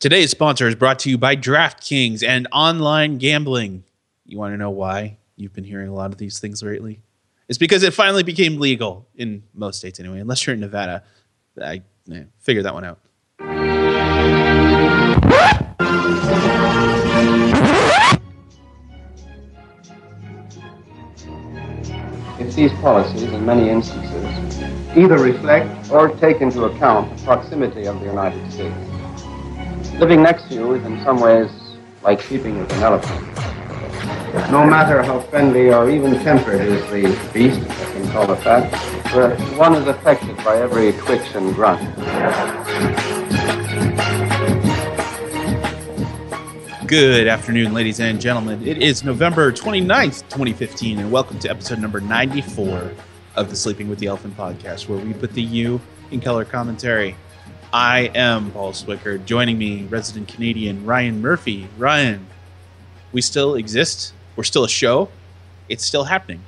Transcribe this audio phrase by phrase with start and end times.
[0.00, 3.82] Today's sponsor is brought to you by DraftKings and online gambling.
[4.24, 7.00] You want to know why you've been hearing a lot of these things lately?
[7.48, 11.02] It's because it finally became legal in most states, anyway, unless you're in Nevada.
[11.60, 11.82] I
[12.12, 13.00] eh, figured that one out.
[22.38, 27.98] If these policies, in many instances, either reflect or take into account the proximity of
[27.98, 28.87] the United States.
[29.98, 31.50] Living next to you is in some ways
[32.04, 33.20] like sleeping with an elephant.
[34.48, 39.58] No matter how friendly or even tempered is the beast, I can call it that,
[39.58, 41.82] one is affected by every twitch and grunt.
[46.86, 48.64] Good afternoon, ladies and gentlemen.
[48.64, 52.92] It is November 29th, 2015, and welcome to episode number 94
[53.34, 55.80] of the Sleeping with the Elephant podcast, where we put the U
[56.12, 57.16] in color commentary.
[57.72, 59.22] I am Paul Swicker.
[59.24, 61.68] Joining me, resident Canadian Ryan Murphy.
[61.76, 62.26] Ryan,
[63.12, 64.12] we still exist.
[64.36, 65.10] We're still a show.
[65.68, 66.40] It's still happening.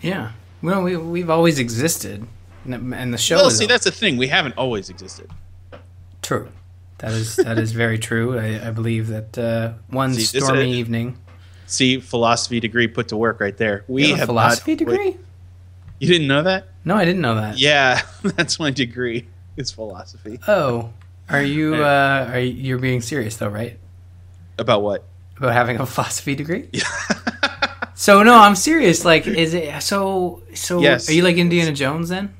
[0.00, 0.32] Yeah.
[0.62, 2.26] Well, we, we've always existed.
[2.64, 4.16] And the show Well, see, that's the thing.
[4.16, 5.30] We haven't always existed.
[6.22, 6.48] true.
[6.98, 8.36] That is that is very true.
[8.36, 11.16] I, I believe that uh, one See, this stormy evening.
[11.66, 13.84] See, philosophy degree put to work right there.
[13.86, 15.16] We have a have philosophy not- degree?
[16.00, 16.66] You didn't know that?
[16.84, 17.58] No, I didn't know that.
[17.58, 19.28] Yeah, that's my degree.
[19.58, 20.90] Is philosophy Oh,
[21.28, 23.78] are you uh, are you, you're being serious though, right?
[24.58, 25.04] about what?
[25.36, 26.68] About having a philosophy degree?
[27.94, 29.04] so no, I'm serious.
[29.04, 30.42] Like, is it so?
[30.54, 31.08] So Yes.
[31.08, 32.34] are you like Indiana Jones then?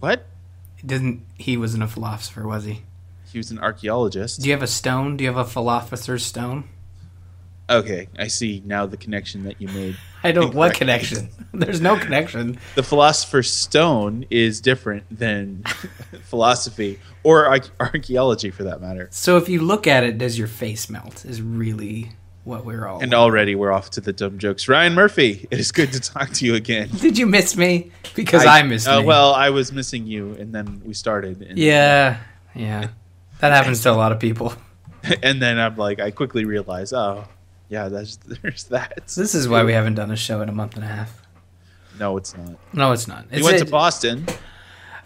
[0.00, 0.26] What?
[0.84, 2.82] Didn't he wasn't a philosopher, was he?
[3.32, 4.40] He was an archaeologist.
[4.40, 5.16] Do you have a stone?
[5.16, 6.64] Do you have a philosopher's stone?
[7.70, 9.96] Okay, I see now the connection that you made.
[10.24, 10.54] I don't.
[10.54, 11.28] What connection?
[11.52, 12.58] There's no connection.
[12.74, 15.64] The philosopher's stone is different than
[16.22, 19.08] philosophy or archaeology, for that matter.
[19.10, 21.26] So if you look at it, does your face melt?
[21.26, 22.12] Is really
[22.48, 23.00] what we're all.
[23.00, 24.66] And already we're off to the dumb jokes.
[24.66, 26.88] Ryan Murphy, it is good to talk to you again.
[27.00, 27.92] Did you miss me?
[28.14, 29.02] Because I, missed uh.
[29.04, 31.42] Well, I was missing you, and then we started.
[31.42, 32.18] And, yeah,
[32.54, 32.88] yeah.
[33.40, 34.54] That happens to a lot of people.
[35.22, 37.28] and then I'm like, I quickly realized, oh,
[37.68, 39.06] yeah, that's, there's that.
[39.16, 41.22] This is why we haven't done a show in a month and a half.
[41.98, 42.56] No, it's not.
[42.72, 43.26] No, it's not.
[43.30, 44.26] It's You went it- to Boston.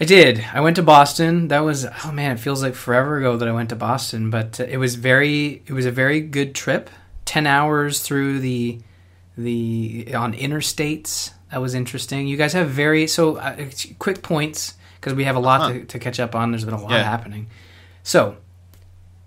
[0.00, 0.44] I did.
[0.52, 1.48] I went to Boston.
[1.48, 4.58] That was oh man, it feels like forever ago that I went to Boston, but
[4.58, 6.90] uh, it was very it was a very good trip.
[7.24, 8.80] 10 hours through the
[9.38, 11.32] the on interstates.
[11.52, 12.26] That was interesting.
[12.26, 13.56] You guys have very so uh,
[14.00, 15.72] quick points because we have a lot Uh-huh.
[15.74, 16.50] to, to catch up on.
[16.50, 17.04] There's been a lot Yeah.
[17.04, 17.46] happening.
[18.02, 18.36] So,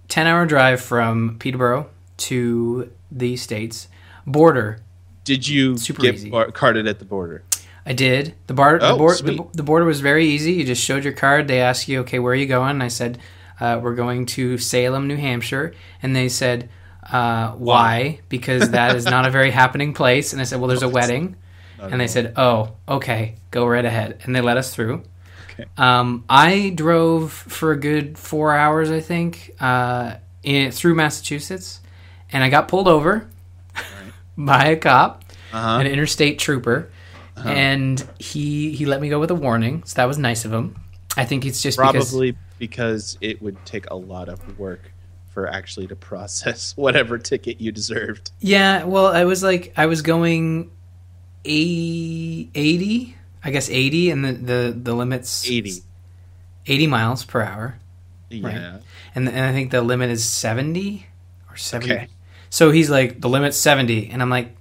[0.09, 3.87] 10 hour drive from Peterborough to the states
[4.27, 4.79] border
[5.23, 6.29] Did you Super get easy.
[6.29, 7.43] bar- carded at the border?
[7.87, 8.33] I did.
[8.47, 10.53] The bar, Oh, the, board, the, the border was very easy.
[10.53, 11.47] You just showed your card.
[11.47, 12.71] They asked you, okay, where are you going?
[12.71, 13.19] And I said,
[13.59, 15.73] uh, we're going to Salem, New Hampshire.
[16.01, 16.69] And they said,
[17.11, 18.21] uh, why?
[18.29, 20.33] Because that is not a very happening place.
[20.33, 21.35] And I said, well, there's a wedding.
[21.79, 24.19] And they said, oh, okay, go right ahead.
[24.23, 25.03] And they let us through.
[25.51, 25.65] Okay.
[25.77, 31.81] Um, I drove for a good four hours, I think, uh, in, through Massachusetts.
[32.35, 33.27] And I got pulled over
[34.37, 35.23] by a cop
[35.53, 35.79] Uh-huh.
[35.79, 36.89] an interstate trooper,
[37.37, 39.83] and he he let me go with a warning.
[39.85, 40.75] So that was nice of him.
[41.15, 44.91] I think it's just Probably because it would take a lot of work
[45.33, 48.31] for actually to process whatever ticket you deserved.
[48.41, 48.83] yeah.
[48.83, 50.71] Well, I was like I was going
[51.45, 55.83] 80, 80 I guess eighty, and the the the limits 80.
[56.67, 57.77] 80 miles per hour,
[58.29, 58.79] Yeah.
[59.13, 61.05] and and I think the limit is seventy
[61.49, 61.93] or seventy.
[61.93, 62.07] Okay.
[62.55, 64.55] So he's like the limit's seventy, and I'm like,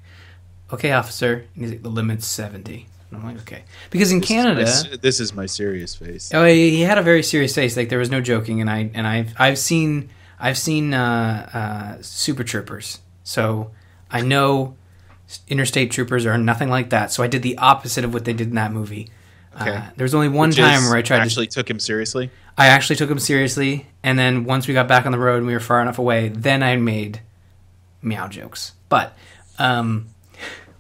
[0.73, 1.47] okay, officer.
[1.55, 2.89] And he's like the limit's seventy.
[3.09, 4.65] And I'm like, okay, because in Canada.
[4.65, 6.35] This is my, this is my serious face.
[6.35, 7.77] Oh, he he had a very serious face.
[7.77, 10.11] Like there was no joking, and I and I've I've seen
[10.41, 13.71] I've seen uh, uh, Super Troopers, so
[14.11, 14.75] I know
[15.47, 17.13] Interstate Troopers are nothing like that.
[17.13, 19.11] So I did the opposite of what they did in that movie.
[19.55, 19.71] Okay.
[19.71, 21.55] Uh, there was only one Which time where I tried actually to.
[21.55, 22.33] took him seriously.
[22.59, 25.47] I actually took him seriously, and then once we got back on the road and
[25.47, 27.21] we were far enough away, then I made
[28.05, 28.73] meow jokes.
[28.89, 29.17] But
[29.59, 30.09] um,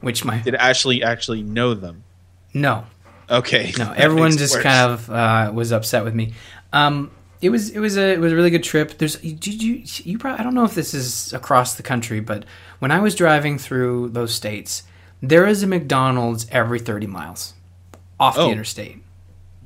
[0.00, 2.04] which my Did Ashley actually know them?
[2.52, 2.84] no
[3.30, 3.72] Okay.
[3.78, 4.62] No, everyone just worse.
[4.62, 6.34] kind of uh, was upset with me.
[6.72, 7.10] Um,
[7.40, 8.98] it was it was a it was a really good trip.
[8.98, 12.44] There's did you you probably I don't know if this is across the country, but
[12.80, 14.82] when I was driving through those states,
[15.22, 17.54] there is a McDonald's every 30 miles
[18.20, 18.46] off Oh.
[18.46, 19.02] the interstate.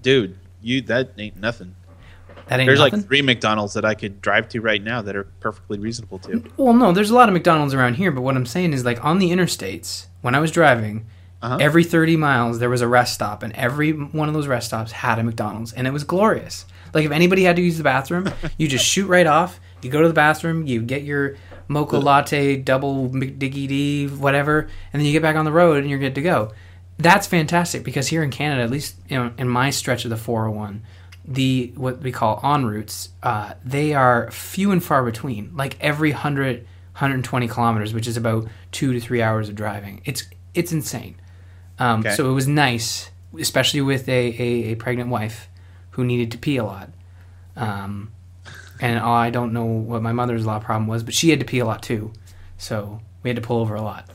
[0.00, 0.38] dude.
[0.62, 1.74] You that ain't nothing.
[2.48, 3.00] That ain't There's nothing.
[3.00, 6.42] like three McDonald's that I could drive to right now that are perfectly reasonable to.
[6.56, 9.04] well, no, there's a lot of McDonald's around here, but what I'm saying is like
[9.04, 11.06] on the interstates when I was driving.
[11.40, 11.58] Uh-huh.
[11.60, 14.90] Every 30 miles, there was a rest stop, and every one of those rest stops
[14.90, 16.66] had a McDonald's, and it was glorious.
[16.92, 18.28] Like if anybody had to use the bathroom,
[18.58, 19.60] you just shoot right off.
[19.80, 21.36] You go to the bathroom, you get your
[21.68, 25.98] mocha latte, double McDiggy whatever, and then you get back on the road and you're
[25.98, 26.52] good to go.
[26.98, 30.16] That's fantastic because here in Canada, at least you know, in my stretch of the
[30.16, 30.82] 401,
[31.30, 35.54] the what we call ONroutes, uh, they are few and far between.
[35.54, 40.00] Like every 100, 120 kilometers, which is about two to three hours of driving.
[40.04, 41.16] It's it's insane.
[41.78, 42.14] Um, Okay.
[42.14, 45.48] So it was nice, especially with a, a, a pregnant wife
[45.90, 46.88] who needed to pee a lot.
[47.56, 48.10] Um,
[48.80, 51.58] and I don't know what my mother's law problem was, but she had to pee
[51.58, 52.12] a lot too.
[52.56, 54.08] So we had to pull over a lot.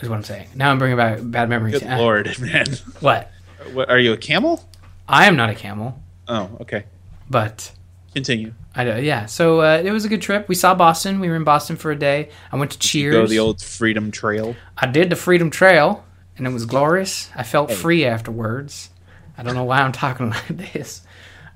[0.00, 0.48] Is what I'm saying.
[0.54, 1.78] Now I'm bringing back bad memories.
[1.78, 2.66] Good Uh, lord, man.
[3.00, 3.30] What?
[3.72, 4.64] What, are you a camel?
[5.08, 6.84] I am not a camel, Oh, okay.
[7.28, 7.72] but
[8.14, 8.54] Continue.
[8.74, 9.26] I do- yeah.
[9.26, 10.48] So uh, it was a good trip.
[10.48, 11.20] We saw Boston.
[11.20, 12.30] We were in Boston for a day.
[12.52, 13.14] I went to Cheers.
[13.14, 14.56] Go the old Freedom Trail.
[14.76, 16.04] I did the Freedom Trail,
[16.36, 17.30] and it was glorious.
[17.36, 18.90] I felt free afterwards.
[19.38, 21.02] I don't know why I'm talking like this.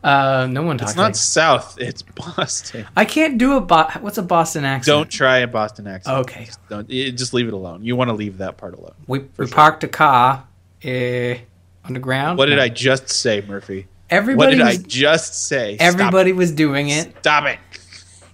[0.03, 0.93] Uh, no one talks.
[0.93, 1.77] It's not like- South.
[1.81, 2.87] It's Boston.
[2.97, 4.87] I can't do a Bo- what's a Boston accent?
[4.95, 6.19] Don't try a Boston accent.
[6.19, 6.45] Okay.
[6.45, 7.83] Just, don't, eh, just leave it alone.
[7.85, 8.95] You want to leave that part alone.
[9.07, 9.49] We, we sure.
[9.49, 10.47] parked a car
[10.85, 11.35] uh,
[11.85, 12.37] on the ground.
[12.39, 13.87] What did I just say, Murphy?
[14.15, 14.19] What
[14.51, 15.77] Everybody did I just say?
[15.77, 17.15] Stop everybody was doing it.
[17.21, 17.59] Stop it.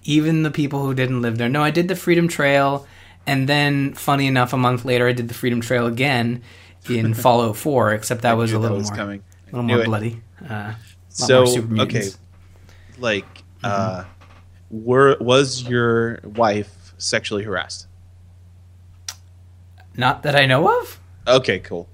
[0.03, 1.49] even the people who didn't live there.
[1.49, 2.85] No, I did the Freedom Trail,
[3.27, 6.41] and then, funny enough, a month later, I did the Freedom Trail again
[6.89, 9.23] in Fallout 4, except that was a little was more, coming.
[9.43, 9.85] a little more it.
[9.85, 10.21] bloody.
[10.47, 10.73] Uh,
[11.09, 12.07] So more super okay,
[12.99, 13.25] like,
[13.63, 14.03] uh,
[14.71, 14.83] Mm-hmm.
[14.85, 17.87] were was your wife sexually harassed?
[19.97, 20.99] Not that I know of.
[21.27, 21.87] Okay, cool.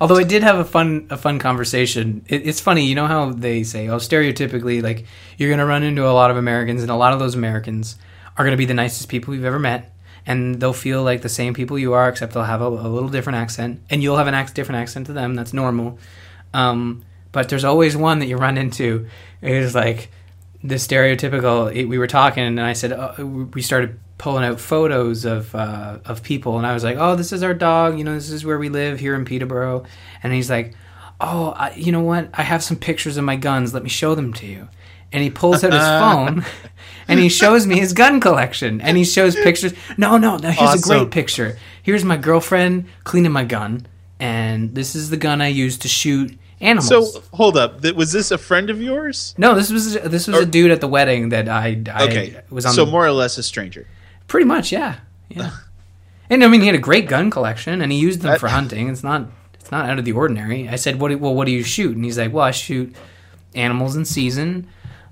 [0.00, 2.24] Although I did have a fun a fun conversation.
[2.28, 5.06] It, it's funny, you know how they say, oh, stereotypically, like
[5.38, 7.96] you're going to run into a lot of Americans, and a lot of those Americans
[8.36, 9.92] are going to be the nicest people you've ever met,
[10.26, 13.08] and they'll feel like the same people you are, except they'll have a, a little
[13.08, 15.34] different accent, and you'll have an ac- different accent to them.
[15.34, 15.98] That's normal.
[16.52, 19.08] Um, but there's always one that you run into.
[19.40, 20.10] It is like
[20.62, 21.74] the stereotypical.
[21.74, 25.98] It, we were talking, and I said uh, we started pulling out photos of uh,
[26.04, 27.98] of people, and I was like, "Oh, this is our dog.
[27.98, 29.84] You know, this is where we live here in Peterborough."
[30.22, 30.74] And he's like,
[31.20, 32.28] "Oh, I, you know what?
[32.34, 33.74] I have some pictures of my guns.
[33.74, 34.68] Let me show them to you."
[35.12, 36.44] And he pulls out his phone,
[37.08, 39.72] and he shows me his gun collection, and he shows pictures.
[39.96, 40.50] No, no, no.
[40.50, 41.58] Here's a great picture.
[41.82, 43.86] Here's my girlfriend cleaning my gun,
[44.18, 46.88] and this is the gun I used to shoot animals.
[47.14, 47.84] So hold up.
[47.94, 49.34] Was this a friend of yours?
[49.38, 52.40] No, this was this was Or- a dude at the wedding that I, I Okay,
[52.50, 52.72] was on.
[52.72, 53.86] so the- more or less a stranger.
[54.26, 54.96] Pretty much, yeah,
[55.28, 55.50] yeah.
[56.30, 58.48] and I mean, he had a great gun collection, and he used them That- for
[58.48, 58.88] hunting.
[58.88, 60.68] It's not it's not out of the ordinary.
[60.68, 61.08] I said, "What?
[61.08, 62.94] Do, well, what do you shoot?" And he's like, "Well, I shoot
[63.54, 64.66] animals in season.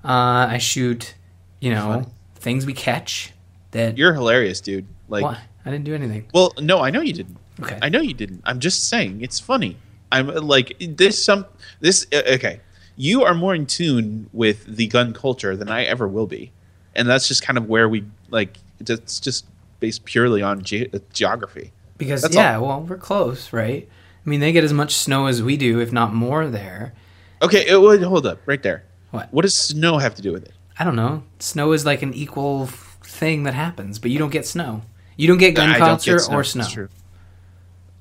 [0.04, 1.14] Uh, I shoot,
[1.60, 2.06] you know, Funny.
[2.36, 3.32] things we catch.
[3.70, 4.86] That You're hilarious, dude.
[5.08, 5.38] Like, what?
[5.64, 6.26] I didn't do anything.
[6.34, 7.38] well, no, I know you didn't.
[7.60, 7.78] Okay.
[7.80, 8.42] I know you didn't.
[8.44, 9.76] I'm just saying it's funny.
[10.10, 11.22] I'm like this.
[11.24, 11.46] Some
[11.80, 12.06] this.
[12.12, 12.60] uh, Okay,
[12.96, 16.52] you are more in tune with the gun culture than I ever will be,
[16.96, 18.58] and that's just kind of where we like.
[18.88, 19.46] It's just
[19.81, 21.73] based purely on ge- geography.
[21.99, 23.88] Because That's yeah, well, we're close, right?
[24.25, 26.46] I mean, they get as much snow as we do, if not more.
[26.49, 26.94] There,
[27.43, 28.84] Okay, it, would hold up right there.
[29.11, 29.32] What?
[29.32, 30.52] What does snow have to do with it?
[30.79, 31.25] I don't know.
[31.38, 34.82] Snow is like an equal thing that happens, but you don't get snow.
[35.17, 36.64] You don't get gun I culture get or It's snow.
[36.69, 36.88] true.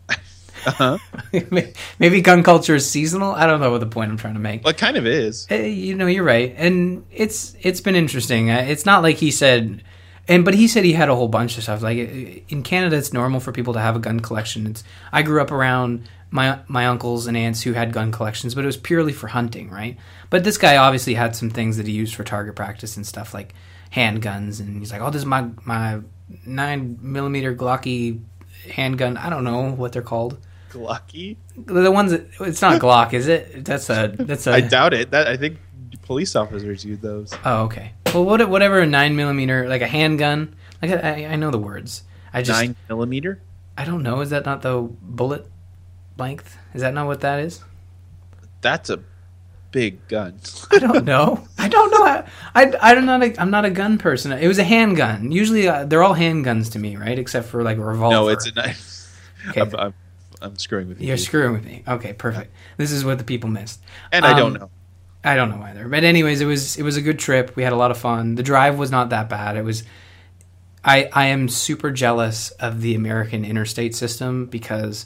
[0.66, 0.98] uh-huh.
[2.00, 3.32] Maybe gun culture is seasonal.
[3.34, 4.64] I don't know what the point I'm trying to make.
[4.64, 5.48] Well, it kind of is.
[5.50, 8.50] You know, you're right, and it's it's been interesting.
[8.52, 9.84] Uh, It's not like he said,
[10.32, 11.82] and but he said he had a whole bunch of stuff.
[11.82, 14.66] Like in Canada, it's normal for people to have a gun collection.
[14.66, 18.64] It's I grew up around my my uncles and aunts who had gun collections, but
[18.64, 19.98] it was purely for hunting, right?
[20.30, 23.34] But this guy obviously had some things that he used for target practice and stuff
[23.34, 23.54] like
[23.94, 26.00] handguns, and he's like, "Oh, this is my my
[26.46, 28.22] nine millimeter Glocky
[28.70, 29.18] handgun.
[29.18, 30.38] I don't know what they're called.
[30.72, 31.36] Glocky?
[31.58, 33.66] The ones that it's not Glock, is it?
[33.66, 35.12] That's a that's a I doubt it.
[35.12, 35.58] That I think
[36.04, 37.34] police officers use those.
[37.44, 37.92] Oh, okay.
[38.14, 40.56] Well, what, whatever a nine millimeter, like a handgun.
[40.82, 42.04] Like I, I know the words.
[42.34, 43.42] I just Nine millimeter.
[43.78, 44.20] I don't know.
[44.20, 45.46] Is that not the bullet
[46.18, 46.58] length?
[46.74, 47.64] Is that not what that is?
[48.60, 49.00] That's a
[49.72, 50.40] big gun.
[50.72, 51.48] I don't know.
[51.58, 52.04] I don't know.
[52.04, 54.34] I, I I'm not a, I'm not a gun person.
[54.34, 55.32] It was a handgun.
[55.32, 57.18] Usually uh, they're all handguns to me, right?
[57.18, 58.14] Except for like a revolver.
[58.14, 59.32] no, it's a knife.
[59.50, 59.62] Okay.
[59.62, 59.94] I'm, I'm,
[60.42, 61.08] I'm screwing with you.
[61.08, 61.84] You're screwing with me.
[61.88, 62.54] Okay, perfect.
[62.78, 63.82] This is what the people missed.
[64.12, 64.70] and I don't um, know.
[65.24, 65.88] I don't know either.
[65.88, 67.56] But anyways, it was it was a good trip.
[67.56, 68.36] We had a lot of fun.
[68.36, 69.56] The drive was not that bad.
[69.56, 69.84] It was
[70.84, 75.06] I I am super jealous of the American interstate system because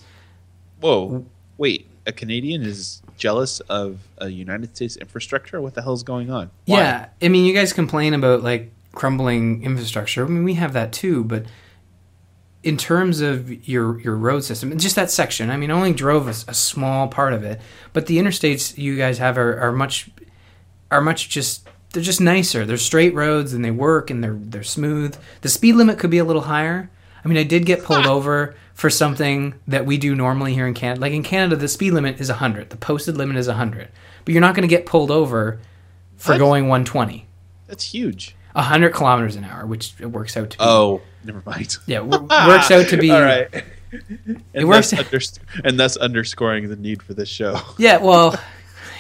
[0.80, 1.26] Whoa,
[1.58, 1.90] wait.
[2.08, 5.60] A Canadian is jealous of a United States infrastructure.
[5.60, 6.52] What the hell's going on?
[6.66, 6.78] Why?
[6.78, 10.26] yeah, I mean you guys complain about like crumbling infrastructure.
[10.26, 11.46] I mean we have that too, but
[12.66, 15.52] in terms of your your road system, just that section.
[15.52, 17.62] I mean, I only drove a small part of it,
[17.94, 20.10] but the interstates you guys have are, are much
[20.90, 22.66] are much just they're just nicer.
[22.66, 25.16] They're straight roads and they work and they're they're smooth.
[25.42, 26.90] The speed limit could be a little higher.
[27.24, 30.74] I mean, I did get pulled over for something that we do normally here in
[30.74, 31.02] Canada.
[31.02, 32.72] Like in Canada, the speed limit is 100.
[32.72, 33.90] The posted limit is 100.
[34.24, 35.60] But you're not going to get pulled over
[36.18, 37.26] for going 120.
[37.68, 38.36] That's huge.
[38.56, 40.64] 100 kilometers an hour, which it works out to be.
[40.64, 41.78] Oh, never mind.
[41.86, 43.12] Yeah, w- works out to be.
[43.12, 43.48] All right.
[44.54, 47.58] And works- thus underst- and thus underscoring the need for this show.
[47.78, 48.38] Yeah, well,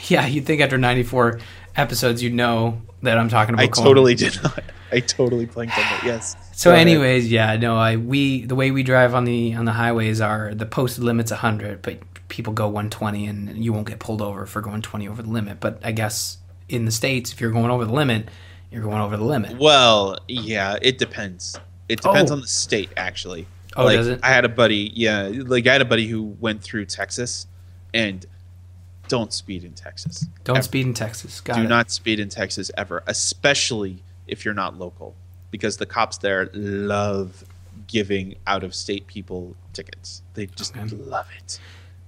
[0.07, 1.39] yeah, you'd think after 94
[1.75, 4.63] episodes you'd know that I'm talking about I going- totally did not.
[4.93, 6.01] I totally blanked on that.
[6.05, 6.35] Yes.
[6.55, 6.87] So, Go ahead.
[6.87, 10.55] anyways, yeah, no, I we the way we drive on the on the highways are
[10.55, 11.97] the posted limit's 100, but
[12.29, 15.59] people go 120, and you won't get pulled over for going 20 over the limit.
[15.59, 16.37] But I guess
[16.69, 18.29] in the states, if you're going over the limit,
[18.75, 19.57] you're going over the limit.
[19.57, 21.57] Well, yeah, it depends.
[21.87, 22.35] It depends Oh.
[22.35, 23.47] on the state, actually.
[23.77, 24.19] Oh, like, does it?
[24.21, 27.47] I had a buddy, yeah, like I had a buddy who went through Texas,
[27.93, 28.25] and
[29.07, 30.25] don't speed in Texas.
[30.43, 30.63] Don't Ever.
[30.63, 31.39] speed in Texas.
[31.41, 31.67] Got Do it.
[31.69, 35.15] not speed in Texas ever, especially if you're not local,
[35.51, 37.43] because the cops there love
[37.87, 40.21] giving out of state people tickets.
[40.33, 40.95] They just Okay.
[40.95, 41.59] love it.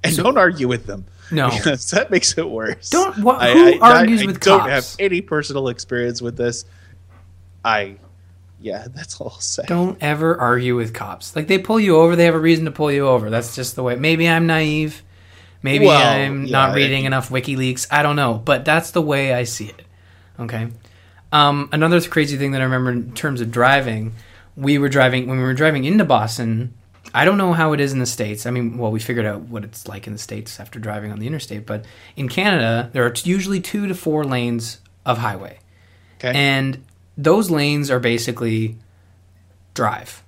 [0.07, 1.05] And So- don't argue with them.
[1.31, 1.49] No.
[1.55, 2.89] because that makes it worse.
[2.89, 4.69] Don't- wha- who argues with don't cops?
[4.69, 6.65] have any personal experience with this.
[7.65, 7.97] I,
[8.61, 9.63] yeah, that's all I'll say.
[9.67, 11.35] Don't ever argue with cops.
[11.35, 13.29] Like they pull you over, they have a reason to pull you over.
[13.29, 13.95] That's just the way.
[13.95, 15.03] Maybe I'm naive.
[15.63, 17.87] Maybe Well, I'm not reading it- enough WikiLeaks.
[17.91, 19.81] I don't know, but that's the way I see it.
[20.39, 20.67] Okay.
[21.33, 24.13] Um, another crazy thing that I remember in terms of driving,
[24.55, 26.73] we were driving when we were driving into Boston.
[27.13, 28.45] I don't know how it is in the states.
[28.45, 31.19] I mean, well, we figured out what it's like in the states after driving on
[31.19, 31.85] the interstate, but
[32.15, 35.59] in Canada, there are t- usually two to four lanes of highway.
[36.19, 36.31] Okay.
[36.37, 36.83] And
[37.17, 38.77] those lanes are basically
[39.73, 40.23] drive.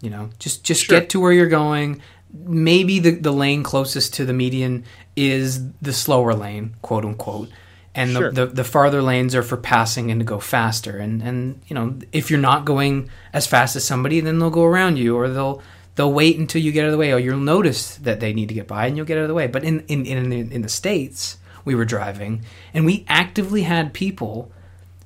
[0.00, 1.00] You know, just just Sure.
[1.00, 2.00] get to where you're going.
[2.32, 4.84] Maybe the, the lane closest to the median
[5.16, 7.48] is the slower lane, quote unquote.
[7.94, 8.32] And Sure.
[8.32, 10.98] the, the, the farther lanes are for passing and to go faster.
[10.98, 14.64] And, and you know, if you're not going as fast as somebody, then they'll go
[14.64, 15.62] around you or they'll
[15.96, 18.48] they'll wait until you get out of the way or you'll notice that they need
[18.48, 19.46] to get by and you'll get out of the way.
[19.46, 24.50] But in in, in, in the States, we were driving and we actively had people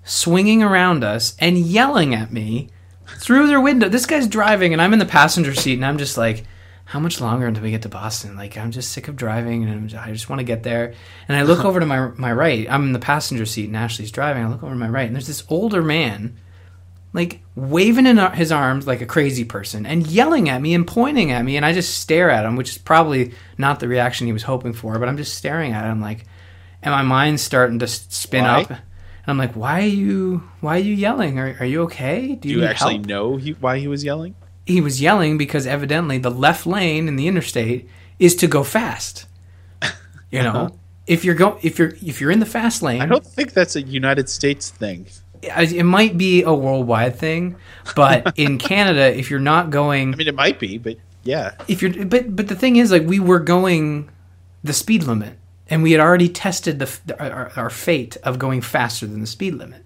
[0.05, 2.69] swinging around us and yelling at me
[3.19, 3.89] through their window.
[3.89, 6.45] This guy's driving, and I'm in the passenger seat, and I'm just like,
[6.87, 8.37] how much longer until we get to Boston?
[8.37, 10.95] Like, I'm just sick of driving, and just- I just want to get there.
[11.29, 12.67] And I look over to my my right.
[12.71, 14.45] I'm in the passenger seat, and Ashley's driving.
[14.45, 16.39] I look over to my right, and there's this older man,
[17.13, 21.31] like waving in his arms like a crazy person, and yelling at me and pointing
[21.31, 24.33] at me, and I just stare at him, which is probably not the reaction he
[24.33, 24.99] was hoping for.
[24.99, 26.27] But I'm just staring at him, like,
[26.83, 28.63] and my mind's starting to spin Why?
[28.63, 28.71] up.
[28.71, 28.79] And
[29.27, 31.39] I'm like, why are you why are you yelling?
[31.39, 32.35] Are, are you okay?
[32.35, 34.35] Do you need actually help?" know he, why he was yelling?
[34.65, 37.89] He was yelling because evidently the left lane in the interstate
[38.19, 39.27] is to go fast.
[40.31, 40.53] You uh-huh.
[40.53, 43.55] know, if you're go if you're if you're in the fast lane, I don't think
[43.55, 45.07] that's a United States thing.
[45.43, 47.57] It might be a worldwide thing,
[47.97, 51.53] but in Canada, if you're not going I mean, it might be, but yeah.
[51.69, 54.09] if you're but but the thing is like we were going
[54.65, 55.39] the speed limit
[55.71, 59.55] and we had already tested the our, our fate of going faster than the speed
[59.55, 59.85] limit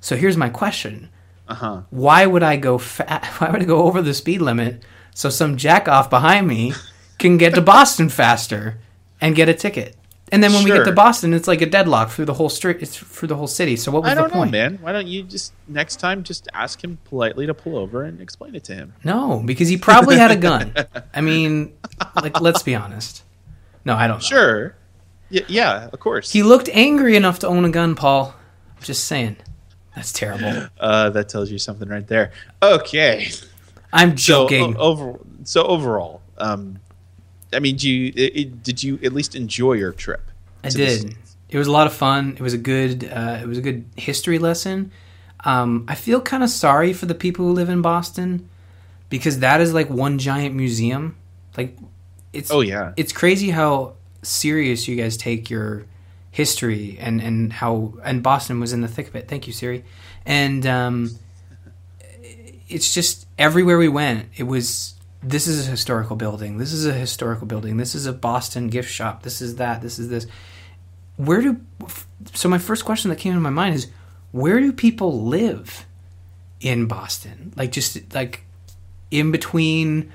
[0.00, 1.08] so here's my question
[1.48, 1.80] Uh huh.
[1.90, 4.82] why would i go fa- why would i go over the speed limit
[5.14, 6.72] so some jack off behind me
[7.18, 8.78] can get to boston faster
[9.20, 9.94] and get a ticket
[10.32, 12.78] and then when we get to boston it's like a deadlock through the whole street
[12.80, 14.78] it's through the whole city so what was I don't the know, point man.
[14.80, 18.54] Why don't you just next time just ask him politely to pull over and explain
[18.54, 18.94] it to him?
[19.04, 20.72] no because he probably had a gun
[21.14, 21.72] i mean
[22.16, 23.22] like let's be honest
[23.84, 24.76] no i don't know Sure.
[25.32, 26.32] Y- yeah, of course.
[26.32, 28.34] He looked angry enough to own a gun, Paul.
[28.76, 29.36] I'm just saying.
[29.94, 30.66] That's terrible.
[30.80, 32.32] uh, that tells you something right there.
[32.60, 33.28] Okay.
[33.92, 34.76] I'm So joking.
[34.76, 36.80] o- over so overall, um,
[37.52, 40.30] I mean, do you i i did you at least enjoy your trip?
[40.62, 41.16] I did.
[41.48, 42.32] It was a lot of fun.
[42.32, 43.04] It was a good.
[43.04, 44.92] Uh, it was a good history lesson.
[45.44, 48.48] Um, I feel kind of sorry for the people who live in Boston
[49.08, 51.16] because that is like one giant museum.
[51.56, 51.76] Like,
[52.32, 52.92] it's Oh yeah.
[52.96, 55.86] it's crazy how serious you guys take your
[56.30, 59.28] history and and how and Boston was in the thick of it.
[59.28, 59.84] Thank you, Siri.
[60.24, 61.18] And um,
[62.68, 66.58] it's just everywhere we went, it was this is a historical building.
[66.58, 67.76] This is a historical building.
[67.76, 69.22] This is a Boston gift shop.
[69.22, 69.82] This is that.
[69.82, 70.26] This is this.
[71.16, 71.60] Where do
[72.32, 73.88] so my first question that came into my mind is
[74.32, 75.84] where do people live
[76.60, 77.52] in Boston?
[77.56, 78.44] Like just like
[79.10, 80.10] in between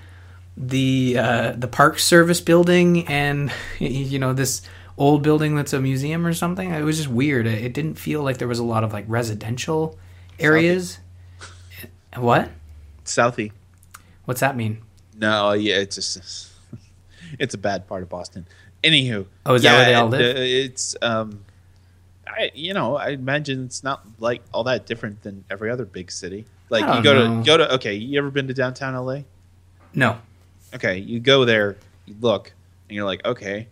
[0.57, 4.63] the uh, the Park Service building and you know this
[4.97, 6.71] old building that's a museum or something.
[6.71, 7.45] It was just weird.
[7.45, 10.00] It, it didn't feel like there was a lot of like residential
[10.39, 11.00] areas.
[12.15, 12.50] What?
[13.03, 13.51] Southie.
[14.24, 14.81] What's that mean?
[15.17, 16.51] No, yeah, it's just
[17.39, 18.45] it's a bad part of Boston.
[18.84, 20.38] Anywho, Oh, is that where they all live?
[20.38, 21.43] It's um,
[22.27, 26.12] I, you know, I imagine it's not like all that different than every other big
[26.12, 26.45] city.
[26.69, 27.39] Like you go know.
[27.39, 27.74] to go to.
[27.75, 29.22] Okay, you ever been to downtown LA?
[29.93, 30.17] No.
[30.74, 32.51] Okay, you go there, you look,
[32.89, 33.67] and you're like, okay,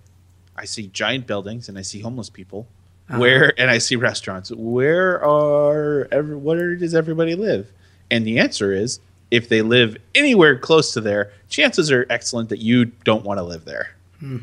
[0.56, 2.68] I see giant buildings and I see homeless people.
[3.10, 3.20] Uh-huh.
[3.20, 4.52] Where and I see restaurants.
[4.52, 6.36] Where are every?
[6.36, 7.72] Where does everybody live?
[8.10, 9.00] And the answer is,
[9.34, 13.44] if they live anywhere close to there, chances are excellent that you don't want to
[13.44, 13.96] live there.
[14.20, 14.38] Hmm.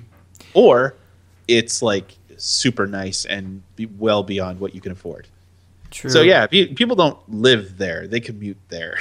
[0.52, 0.97] Or
[1.47, 5.28] it's like super nice and be well beyond what you can afford.
[5.92, 6.11] True.
[6.11, 8.99] So yeah, people don't live there; they commute there.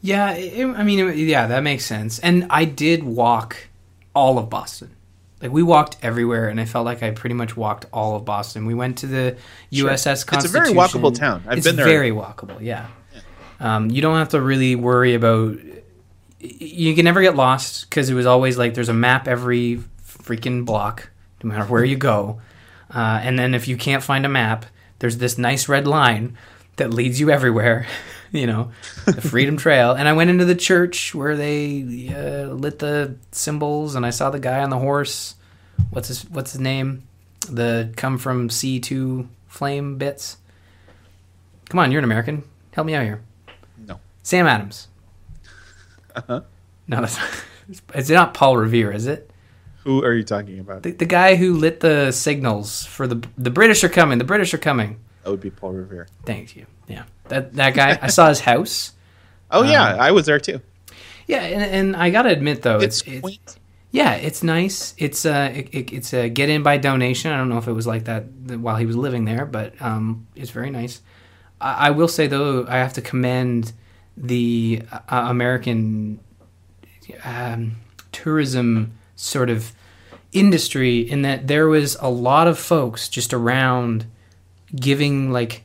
[0.00, 2.18] Yeah, it, I mean, it- yeah, that makes sense.
[2.18, 3.56] And I did walk
[4.12, 4.90] all of Boston.
[5.40, 8.66] Like we walked everywhere, and I felt like I pretty much walked all of Boston.
[8.66, 9.36] We went to the
[9.72, 9.90] Sure.
[9.90, 11.44] USS It's a very walkable town.
[11.46, 11.84] I've it's been there.
[11.86, 12.60] Very walkable.
[12.60, 12.88] Yeah.
[13.64, 15.56] Um, you don't have to really worry about.
[16.38, 20.66] You can never get lost because it was always like there's a map every freaking
[20.66, 21.08] block,
[21.42, 22.42] no matter where you go.
[22.94, 24.66] Uh, and then if you can't find a map,
[24.98, 26.36] there's this nice red line
[26.76, 27.86] that leads you everywhere.
[28.32, 28.72] You know,
[29.06, 29.92] the Freedom Trail.
[29.92, 34.30] And I went into the church where they uh, lit the symbols, and I saw
[34.30, 35.36] the guy on the horse.
[35.90, 37.04] What's his What's his name?
[37.48, 40.38] The come from C two flame bits.
[41.68, 42.42] Come on, you're an American.
[42.72, 43.22] Help me out here.
[44.24, 44.88] Sam Adams.
[46.16, 46.40] Uh-huh.
[46.88, 47.18] No, that's
[47.94, 49.30] it's not Paul Revere, is it?
[49.84, 50.82] Who are you talking about?
[50.82, 54.18] The, the guy who lit the signals for the the British are coming.
[54.18, 54.98] The British are coming.
[55.22, 56.08] That would be Paul Revere.
[56.24, 56.66] Thank you.
[56.88, 57.98] Yeah, that that guy.
[58.00, 58.92] I saw his house.
[59.50, 60.60] Oh yeah, Um, I was there too.
[61.26, 63.58] Yeah, and, and I gotta admit though, It's it's, it's
[63.90, 64.94] yeah, it's nice.
[64.98, 67.30] It's uh, it, it, it's a get in by donation.
[67.30, 68.24] I don't know if it was like that
[68.58, 71.02] while he was living there, but um, it's very nice.
[71.60, 73.72] I, I will say though, I have to commend
[74.16, 76.20] the uh, American
[77.24, 77.76] um,
[78.12, 79.72] tourism sort of
[80.32, 84.06] industry in that there was a lot of folks just around
[84.74, 85.62] giving like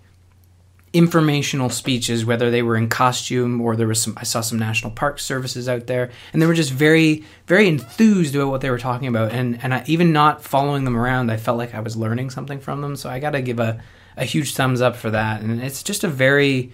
[0.92, 4.92] informational speeches whether they were in costume or there was some I saw some national
[4.92, 8.80] park services out there and they were just very very enthused about what they were
[8.80, 11.96] talking about and and I, even not following them around I felt like I was
[11.96, 13.82] learning something from them so I got to give a
[14.18, 16.74] a huge thumbs up for that and it's just a very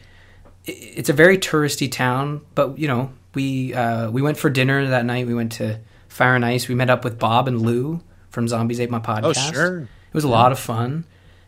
[0.68, 5.06] it's a very touristy town but you know we uh, we went for dinner that
[5.06, 8.48] night we went to Fire and Ice we met up with Bob and Lou from
[8.48, 9.78] Zombies Ate My Podcast Oh sure.
[9.82, 11.06] it was a lot of fun.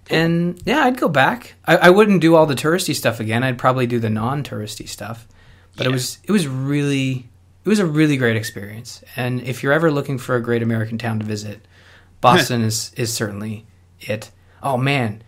[0.09, 1.55] And yeah, I'd go back.
[1.65, 3.43] I, I wouldn't do all the touristy stuff again.
[3.43, 5.27] I'd probably do the non-touristy stuff.
[5.75, 7.27] But it was it was really
[7.65, 9.03] it was a really great experience.
[9.17, 11.59] And if you're ever looking for a great American town to visit,
[12.21, 13.65] Boston is is certainly
[13.99, 14.31] it.
[14.63, 15.23] Oh man,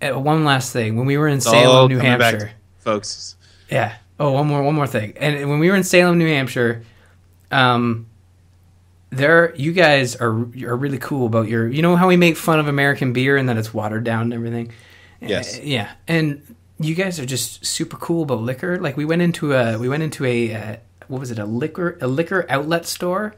[0.00, 0.96] Uh, one last thing.
[0.96, 2.52] When we were in Salem, all New Hampshire,
[2.82, 3.36] folks.
[3.70, 3.96] yeah.
[4.20, 5.14] Oh, one more, one more thing.
[5.16, 6.84] And when we were in Salem, New Hampshire,
[7.50, 8.06] um,
[9.10, 11.68] there, you guys are are really cool about your.
[11.68, 14.34] You know how we make fun of American beer and that it's watered down and
[14.34, 14.72] everything.
[15.20, 15.58] Yes.
[15.60, 18.78] Yeah, and you guys are just super cool about liquor.
[18.78, 20.76] Like we went into a we went into a uh,
[21.08, 23.34] what was it a liquor a liquor outlet store,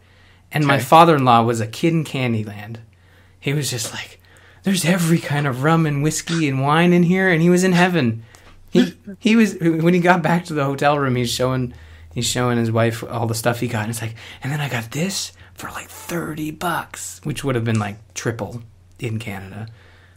[0.52, 2.78] and my father in law was a kid in Candyland.
[3.40, 4.20] He was just like,
[4.64, 7.72] "There's every kind of rum and whiskey and wine in here," and he was in
[7.72, 8.24] heaven.
[8.74, 11.14] He he was when he got back to the hotel room.
[11.16, 11.72] He's showing
[12.12, 14.68] he's showing his wife all the stuff he got, and it's like, and then I
[14.68, 18.62] got this for like thirty bucks, which would have been like triple
[18.98, 19.68] in Canada.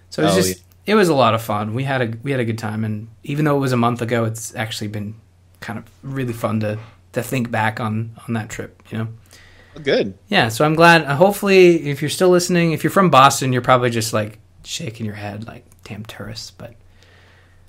[0.10, 1.74] So it was Oh, just it was a lot of fun.
[1.76, 4.02] We had a we had a good time, and even though it was a month
[4.02, 5.15] ago, it's actually been
[5.60, 6.80] kind of really fun to
[7.13, 8.82] to think back on on that trip.
[8.89, 9.08] You know.
[9.84, 10.17] Good.
[10.28, 11.04] Yeah, so I'm glad.
[11.06, 15.06] Uh, hopefully, if you're still listening, if you're from Boston, you're probably just like shaking
[15.06, 16.50] your head, like damn tourists.
[16.50, 16.74] But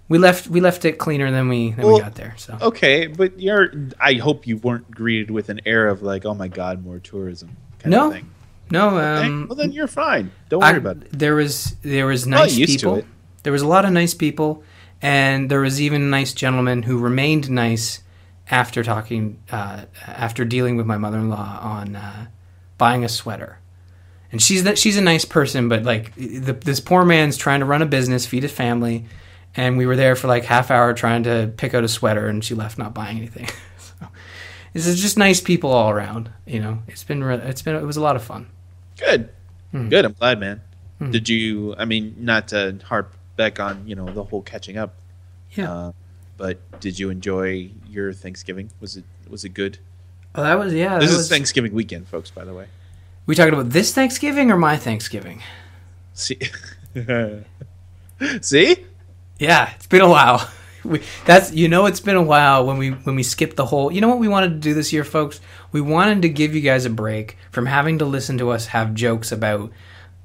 [0.08, 2.34] we left we left it cleaner than we than Well, we got there.
[2.36, 3.72] So Okay, but you're.
[4.00, 7.56] I hope you weren't greeted with an air of like, "Oh my God, more tourism."
[7.80, 8.30] Kind No, Of thing.
[8.70, 10.30] no, um, well then you're fine.
[10.48, 11.08] Don't worry I- about it.
[11.12, 13.04] there was there was nice people.
[13.42, 14.62] There was a lot of nice people,
[15.00, 18.00] and there was even a nice gentleman who remained nice
[18.50, 22.26] after talking uh, after dealing with my mother in law on uh,
[22.78, 23.58] buying a sweater.
[24.32, 27.66] And she's that she's a nice person, but like the, this poor man's trying to
[27.66, 29.06] run a business, feed his family,
[29.54, 32.44] and we were there for like half hour trying to pick out a sweater, and
[32.44, 33.48] she left not buying anything.
[33.78, 34.08] so,
[34.72, 36.30] this is just nice people all around.
[36.46, 38.48] You know, it's been re- it's been it was a lot of fun.
[38.98, 39.30] Good.
[39.72, 39.88] Hmm.
[39.88, 40.04] Good.
[40.04, 40.60] I'm glad, man.
[40.98, 41.10] Hmm.
[41.10, 41.74] Did you?
[41.78, 44.94] I mean, not to harp back on you know the whole catching up.
[45.52, 45.72] Yeah.
[45.72, 45.92] Uh,
[46.36, 48.70] but did you enjoy your Thanksgiving?
[48.80, 49.78] Was it was it good?
[50.34, 50.98] Oh, that was yeah.
[50.98, 52.30] this is was, Thanksgiving weekend, folks.
[52.30, 52.66] By the way.
[53.26, 55.42] We talking about this Thanksgiving or my Thanksgiving?
[56.14, 56.38] See.
[58.40, 58.86] See.
[59.38, 60.48] Yeah, it's been a while.
[60.84, 63.90] We, that's you know it's been a while when we when we skipped the whole.
[63.92, 65.40] You know what we wanted to do this year, folks?
[65.72, 68.94] We wanted to give you guys a break from having to listen to us have
[68.94, 69.72] jokes about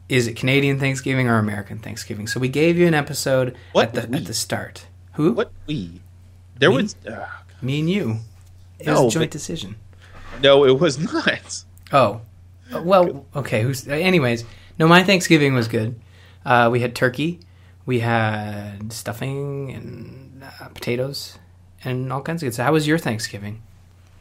[0.07, 2.27] is it Canadian Thanksgiving or American Thanksgiving?
[2.27, 4.17] So we gave you an episode What at the we?
[4.19, 4.85] at the start.
[5.13, 5.33] Who?
[5.33, 6.01] What we?
[6.59, 6.83] There Me?
[6.83, 7.25] was uh,
[7.61, 8.17] Me and you.
[8.79, 9.75] It No, was a joint but- decision.
[10.39, 11.63] no, it was not.
[11.91, 12.21] Oh,
[12.71, 13.63] well, okay.
[13.63, 13.87] Who's?
[13.87, 14.45] Anyways,
[14.77, 15.99] no, my Thanksgiving was good.
[16.45, 17.39] Uh, we had turkey,
[17.85, 21.37] we had stuffing and uh, potatoes,
[21.83, 22.53] and all kinds of good.
[22.55, 23.61] So, how was your Thanksgiving?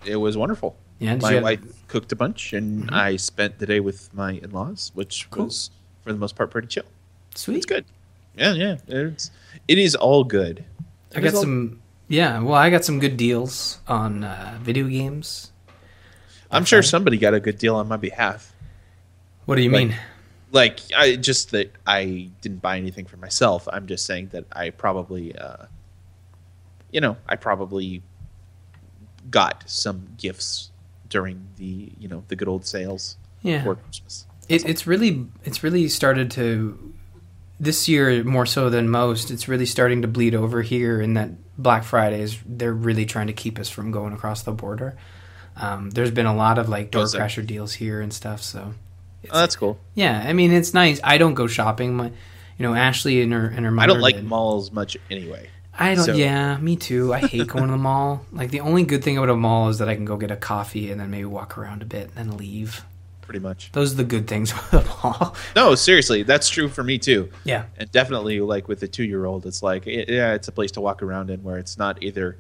[0.05, 0.77] It was wonderful.
[0.99, 4.91] Yeah, my have- wife cooked a bunch, and I spent the day with my in-laws,
[4.95, 5.47] which Cool.
[5.47, 5.71] was
[6.05, 6.85] for the most part pretty chill.
[7.35, 7.57] Sweet.
[7.59, 7.85] It's good.
[8.37, 8.77] Yeah, yeah.
[8.89, 9.31] It's
[9.69, 10.65] it is all good.
[11.15, 11.81] I got all- some.
[12.09, 15.51] Yeah, well, I got some good deals on uh, video games.
[16.51, 18.53] I'm sure somebody got a good deal on my behalf.
[19.47, 19.97] What do you Like- mean?
[20.53, 23.67] Like I just that I didn't buy anything for myself.
[23.73, 25.65] I'm just saying that I probably, uh,
[26.93, 28.03] you know, I probably
[29.31, 30.71] got some gifts
[31.09, 34.27] during the you know the good old sales Yeah, for Christmas.
[34.49, 36.93] it, it's really it's really started to
[37.61, 39.31] this year more so than most.
[39.31, 42.39] It's really starting to bleed over here in that Black Fridays.
[42.45, 44.97] They're really trying to keep us from going across the border.
[45.57, 48.43] Um, there's been a lot of like door crasher deals here and stuff.
[48.43, 48.75] So
[49.31, 49.79] Oh, that's cool.
[49.95, 51.01] yeah, I mean it's nice.
[51.05, 51.95] I don't go shopping.
[51.95, 52.13] My, you
[52.69, 53.85] know, Ashley and her and her mother.
[53.85, 54.25] I don't like did.
[54.25, 55.49] malls much anyway.
[55.79, 56.05] I don't.
[56.05, 57.15] So- Yeah, me too.
[57.15, 58.27] I hate going to the mall.
[58.33, 60.37] Like the only good thing about a mall is that I can go get a
[60.37, 62.85] coffee and then maybe walk around a bit and then leave.
[63.23, 63.71] Pretty much.
[63.73, 65.37] Those are the good things about the mall.
[65.57, 67.31] No, seriously, that's true for me too.
[67.45, 67.65] yeah.
[67.79, 71.31] And definitely, like with a two-year-old, it's like yeah, it's a place to walk around
[71.31, 72.37] in where it's not either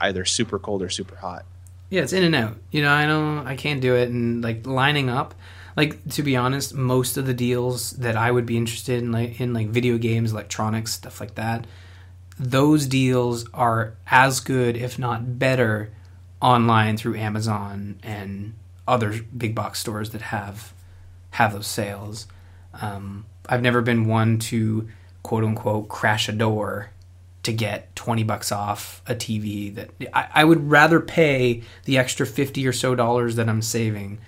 [0.00, 1.44] either super cold or super hot.
[1.90, 2.56] Yeah, it's in and out.
[2.72, 5.34] You know, I know I can't do it, and like lining up.
[5.76, 9.40] Like to be honest, most of the deals that I would be interested in, like
[9.40, 11.66] in like video games, electronics, stuff like that,
[12.38, 15.90] those deals are as good, if not better,
[16.40, 18.54] online through Amazon and
[18.88, 20.72] other big box stores that have
[21.32, 22.26] have those sales.
[22.80, 24.88] Um, I've never been one to
[25.22, 26.90] quote unquote crash a door
[27.42, 32.26] to get 20 bucks off a TV that I, I would rather pay the extra
[32.26, 34.18] 50 or so dollars that I'm saving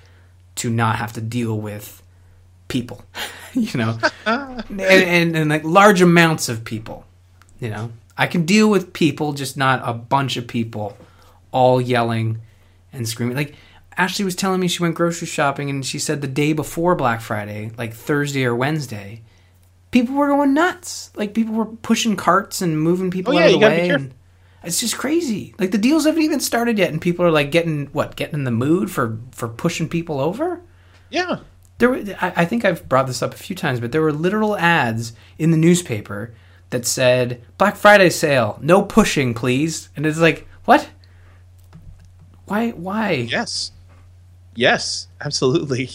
[0.59, 2.03] to not have to deal with
[2.68, 3.05] people,
[3.55, 7.05] you know, and, and, and like large amounts of people,
[7.61, 10.97] you know, I can deal with people, just not a bunch of people
[11.53, 12.40] all yelling
[12.92, 13.37] and screaming.
[13.37, 13.55] Like
[13.97, 17.21] Ashley was telling me she went grocery shopping and she said the day before Black
[17.21, 19.23] Friday, like Thursday or Wednesday,
[19.90, 21.11] people were going nuts.
[21.16, 23.88] Like people were pushing carts and moving people Oh, out of the way.
[23.88, 24.14] And
[24.62, 25.55] it's just crazy.
[25.59, 28.44] Like the deals haven't even started yet, and people are like getting what, getting in
[28.44, 30.61] the mood for for pushing people over.
[31.11, 31.38] Yeah,
[31.79, 34.12] There, were, I, I think I've brought this up a few times, but there were
[34.12, 36.35] literal ads in the newspaper
[36.71, 39.88] that said Black Friday sale, no pushing, please.
[39.97, 40.90] And it's like, what?
[42.44, 42.71] Why?
[42.71, 43.12] Why?
[43.12, 43.73] yes,
[44.55, 45.90] yes, absolutely,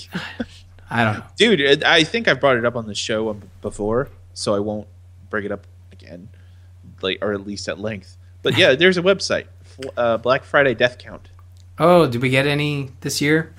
[0.90, 1.26] I don't know.
[1.38, 1.84] dude.
[1.84, 4.88] I think I've brought it up on the show um, before, so I won't
[5.30, 6.30] bring it up again,
[7.02, 8.18] like or at least at length.
[8.44, 9.46] But yeah, there's a website,
[9.98, 11.30] uh, Black Friday Death Count.
[11.80, 13.54] Oh, did we get any this year?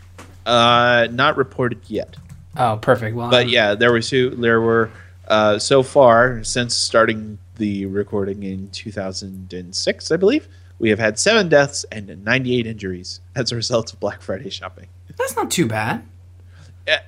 [0.47, 2.16] Uh, not reported yet.
[2.57, 3.16] Oh, perfect.
[3.16, 4.31] Well, but I'm- yeah, there was two.
[4.31, 4.90] There were
[5.27, 10.49] uh, so far since starting the recording in 2006, I believe.
[10.79, 14.88] We have had seven deaths and 98 injuries as a result of Black Friday shopping.
[15.16, 16.05] that's not too bad.
[16.87, 17.01] Yeah,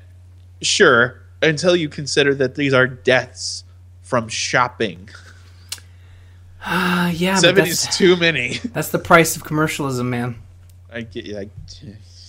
[0.63, 3.65] Sure, until you consider that these are deaths
[4.03, 5.09] from shopping.
[6.69, 8.59] Uh, yeah, Seven that's, is too many.
[8.73, 10.43] that's the price of commercialism, man.
[10.93, 11.49] I get, I,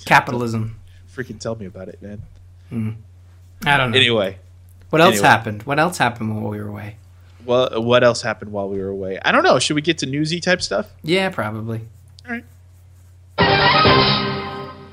[0.06, 0.80] Capitalism.
[1.12, 2.21] freaking tell me about it, man.
[3.65, 3.97] I don't know.
[3.97, 4.38] Anyway,
[4.91, 5.28] what else anyway.
[5.28, 5.63] happened?
[5.63, 6.97] What else happened while we were away?
[7.47, 9.17] well, what else happened while we were away?
[9.23, 9.58] I don't know.
[9.58, 10.91] Should we get to newsy type stuff?
[11.02, 11.82] Yeah, probably.
[12.28, 12.43] All right.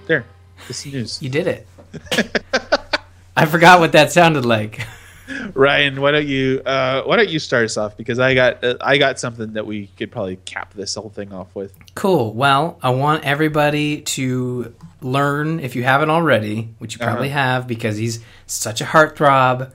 [0.06, 0.24] There,
[0.68, 1.20] this news.
[1.20, 1.66] You did it.
[3.36, 4.86] I forgot what that sounded like.
[5.54, 8.76] Ryan, why don't you uh, why don't you start us off because I got uh,
[8.80, 11.72] I got something that we could probably cap this whole thing off with.
[11.94, 12.32] Cool.
[12.32, 17.38] Well, I want everybody to learn, if you haven't already, which you probably Uh-huh.
[17.38, 19.70] have because he's such a heartthrob.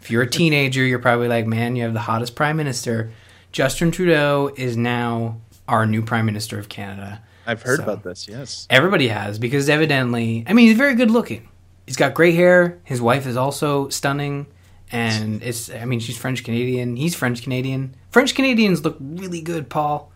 [0.00, 3.10] If you're a teenager, you're probably like, man, you have the hottest prime minister.
[3.52, 7.20] Justin Trudeau is now our new prime minister of Canada.
[7.46, 8.28] I've heard So- about this.
[8.28, 8.66] Yes.
[8.70, 11.48] Everybody has because evidently, I mean, he's very good looking.
[11.86, 12.78] He's got gray hair.
[12.84, 14.46] His wife is also stunning,
[14.92, 15.70] and it's.
[15.70, 16.96] I mean, she's French Canadian.
[16.96, 17.94] He's French Canadian.
[18.10, 20.10] French Canadians look really good, Paul.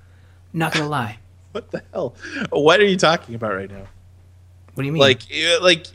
[0.52, 1.18] Not gonna lie.
[1.54, 2.16] What the hell?
[2.50, 3.86] What are you talking about right now?
[4.74, 5.00] What do you mean?
[5.00, 5.20] Like
[5.60, 5.86] like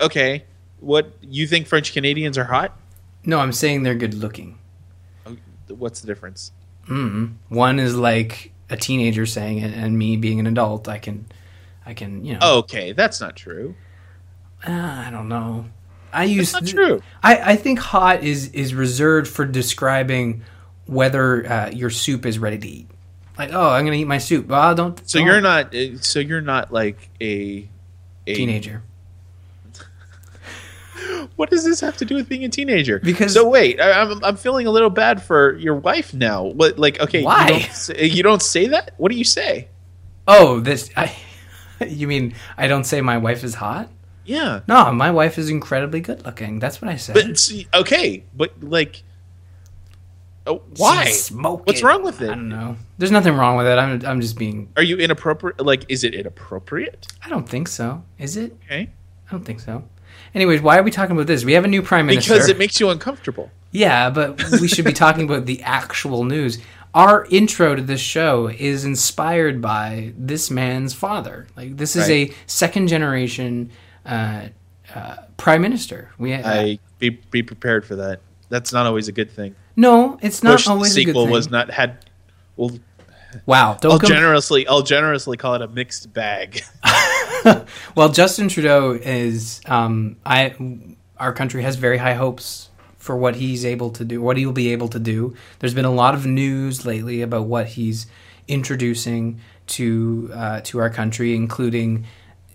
[0.00, 0.44] okay,
[0.80, 2.74] what you think French Canadians are hot?
[3.26, 4.58] no, I'm saying they're good looking.
[5.68, 6.52] What's the difference?
[6.88, 11.26] mm One is like a teenager saying it, and me being an adult, I can,
[11.86, 12.58] I can, you know.
[12.58, 13.74] Okay, that's not true.
[14.66, 15.66] Uh, I don't know.
[16.14, 17.02] I use That's not true.
[17.22, 20.42] I, I think hot is is reserved for describing
[20.86, 22.88] whether uh, your soup is ready to eat.
[23.36, 24.46] Like, oh, I'm gonna eat my soup.
[24.46, 24.98] Well, don't.
[25.08, 25.26] So don't.
[25.26, 25.74] you're not.
[25.74, 27.68] uh, So you're not like a,
[28.26, 28.82] a teenager.
[31.36, 32.98] What does this have to do with being a teenager?
[33.00, 36.44] Because- so wait, I, I'm I'm feeling a little bad for your wife now.
[36.44, 37.24] What like okay?
[37.24, 37.48] Why?
[37.48, 38.94] You don't, say, you don't say that.
[38.98, 39.68] What do you say?
[40.28, 40.90] Oh, this.
[40.96, 41.14] I,
[41.86, 43.90] you mean I don't say my wife is hot?
[44.24, 46.58] Yeah, No, my wife is incredibly good looking.
[46.58, 47.14] That's what I said.
[47.14, 49.02] but see, okay, but like,
[50.46, 51.10] oh, why?
[51.10, 51.64] Smoking.
[51.66, 52.30] What's wrong with it?
[52.30, 52.76] I don't know.
[52.98, 53.78] There's nothing wrong with it.
[53.78, 54.70] I'm I'm just being.
[54.76, 55.60] Are you inappropriate?
[55.60, 57.06] Like, is it inappropriate?
[57.24, 58.02] I don't think so.
[58.18, 58.56] Is it?
[58.64, 58.90] Okay,
[59.28, 59.84] I don't think so.
[60.34, 61.44] Anyways, why are we talking about this?
[61.44, 62.34] We have a new prime minister.
[62.34, 63.50] because it makes you uncomfortable.
[63.70, 66.58] Yeah, but we should be talking about the actual news.
[66.92, 71.48] Our intro to this show is inspired by this man's father.
[71.56, 72.30] Like this is Right.
[72.30, 73.70] a second generation
[74.04, 74.48] uh,
[74.94, 76.10] uh, prime minister.
[76.18, 78.20] We I be be prepared for that.
[78.48, 79.54] That's not always a good thing.
[79.76, 81.32] no, it's not Bush always a good sequel thing.
[81.32, 82.04] was not had.
[82.56, 82.78] Well,
[83.46, 86.62] wow, don't I'll com- generously I'll generously call it a mixed bag.
[87.94, 90.54] Well, Justin Trudeau is um, I
[91.18, 94.52] our country has very high hopes for what he's able to do, what he will
[94.52, 95.34] be able to do.
[95.58, 98.06] There's been a lot of news lately about what he's
[98.48, 102.06] introducing to uh, to our country, including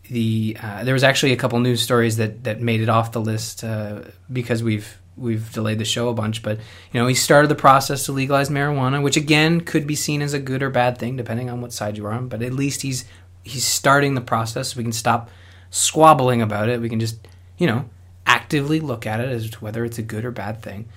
[0.09, 3.21] the uh, there was actually a couple news stories that that made it off the
[3.21, 6.41] list uh, because we've we've delayed the show a bunch.
[6.41, 6.57] But
[6.91, 10.33] you know, he started the process to legalize marijuana, which again could be seen as
[10.33, 12.27] a good or bad thing depending on what side you're on.
[12.27, 13.05] But at least he's
[13.43, 14.73] he's starting the process.
[14.73, 15.29] So we can stop
[15.69, 16.81] squabbling about it.
[16.81, 17.89] We can just you know
[18.25, 20.87] actively look at it as to whether it's a good or bad thing.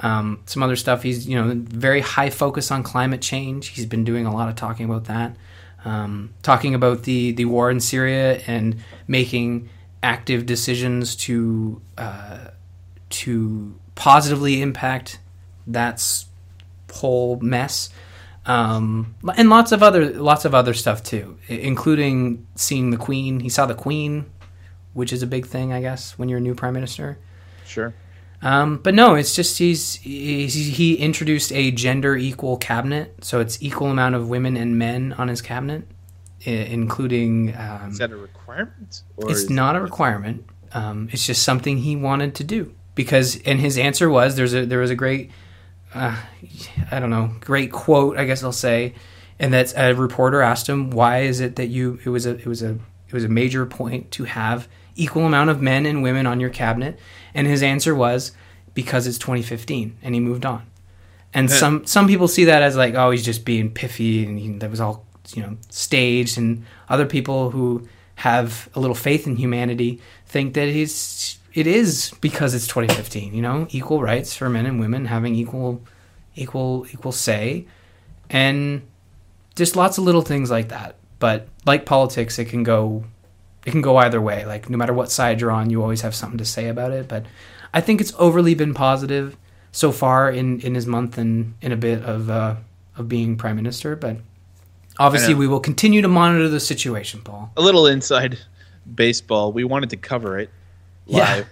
[0.00, 1.02] Um, some other stuff.
[1.02, 3.68] He's you know very high focus on climate change.
[3.68, 5.36] He's been doing a lot of talking about that,
[5.84, 9.68] um, talking about the the war in Syria and making
[10.02, 12.48] active decisions to uh,
[13.10, 15.18] to positively impact
[15.66, 16.02] that
[16.92, 17.90] whole mess.
[18.46, 23.40] Um, and lots of other lots of other stuff too, including seeing the Queen.
[23.40, 24.24] He saw the Queen,
[24.94, 27.18] which is a big thing, I guess, when you're a new prime minister.
[27.66, 27.94] sure.
[28.40, 33.60] Um, but no, it's just he's, he's he introduced a gender equal cabinet, so it's
[33.62, 35.88] equal amount of women and men on his cabinet,
[36.46, 37.54] i- including.
[37.56, 39.02] Um, Is that a requirement?
[39.16, 40.44] Or it's not a requirement.
[40.72, 44.64] Um, it's just something he wanted to do because, and his answer was there's a
[44.66, 45.30] there was a great,
[45.94, 46.16] uh,
[46.92, 48.94] I don't know, great quote I guess I'll say,
[49.40, 52.46] and that's a reporter asked him why is it that you it was a it
[52.46, 52.72] was a
[53.08, 54.68] it was a major point to have
[54.98, 56.98] equal amount of men and women on your cabinet,
[57.32, 58.32] and his answer was
[58.74, 60.62] because it's 2015 and he moved on.
[61.32, 61.56] And Yeah.
[61.56, 64.70] some some people see that as like oh he's just being piffy and he, that
[64.70, 66.36] was all you know staged.
[66.38, 72.12] And other people who have a little faith in humanity think that he's it is
[72.20, 73.66] because it's 2015 you know?
[73.70, 75.80] Equal rights for men and women having equal
[76.34, 77.66] equal equal say.
[78.30, 78.82] And
[79.56, 80.96] just lots of little things like that.
[81.18, 83.04] But like politics it can go
[83.68, 86.14] it can go either way like no matter what side you're on you always have
[86.14, 87.24] something to say about it but
[87.74, 89.36] i think it's overly been positive
[89.72, 92.54] so far in in his month and in a bit of uh
[92.96, 94.16] of being prime minister but
[94.98, 98.38] obviously we will continue to monitor the situation paul a little inside
[98.94, 99.52] baseball.
[99.52, 100.48] We wanted to cover it
[101.06, 101.18] Yeah.
[101.18, 101.46] live,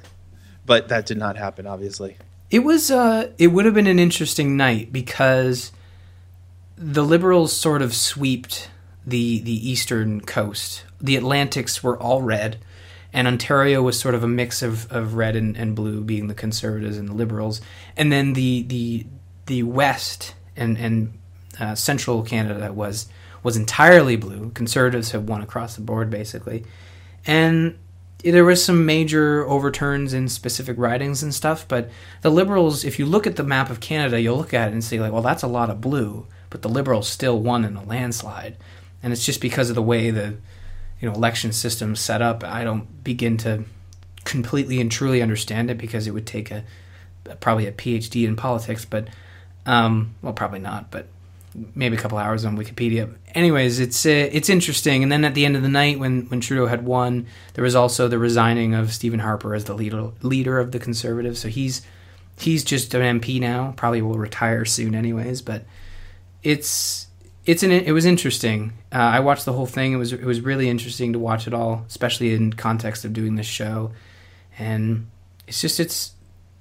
[0.65, 1.67] but that did not happen.
[1.67, 2.17] Obviously,
[2.51, 5.71] It was uh it would have been an interesting night because
[6.79, 8.71] the liberals sort of sweeped
[9.07, 10.85] the the eastern coast.
[11.01, 12.59] The Atlantics were all red
[13.17, 16.35] and Ontario was sort of a mix of, of red and, and blue being the
[16.35, 17.63] conservatives and the liberals.
[17.97, 19.07] And then the the
[19.47, 21.19] the west and and
[21.59, 23.07] uh, central Canada was
[23.43, 24.51] was entirely blue.
[24.51, 26.67] Conservatives have won across the board basically.
[27.27, 27.79] And
[28.19, 31.89] there was some major overturns in specific ridings and stuff, but
[32.23, 34.83] the Liberals, if you look at the map of Canada, you'll look at it and
[34.83, 37.85] see like, well, that's a lot of blue, but the Liberals still won in a
[37.85, 38.57] landslide,
[39.07, 40.35] and it's just because of the way the
[41.01, 42.43] you know election system's set up.
[42.43, 43.63] I don't begin to
[44.25, 46.65] completely and truly understand it because it would take a
[47.39, 49.07] probably a PhD in politics, but
[49.65, 51.07] um, well, probably not, but
[51.77, 53.15] maybe a couple hours on Wikipedia.
[53.33, 55.05] Anyways, it's uh, it's interesting.
[55.05, 57.77] And then at the end of the night, when when Trudeau had won, there was
[57.77, 61.39] also the resigning of Stephen Harper as the leader leader of the Conservatives.
[61.39, 61.81] So he's
[62.41, 63.73] he's just an MP now.
[63.77, 65.43] Probably will retire soon, anyways.
[65.43, 65.65] But
[66.43, 67.06] it's
[67.47, 68.73] it's an it was interesting.
[68.93, 69.93] Uh, I watched the whole thing.
[69.93, 73.37] It was it was really interesting to watch it all, especially in context of doing
[73.37, 73.93] this show.
[74.59, 75.09] And
[75.47, 76.13] it's just it's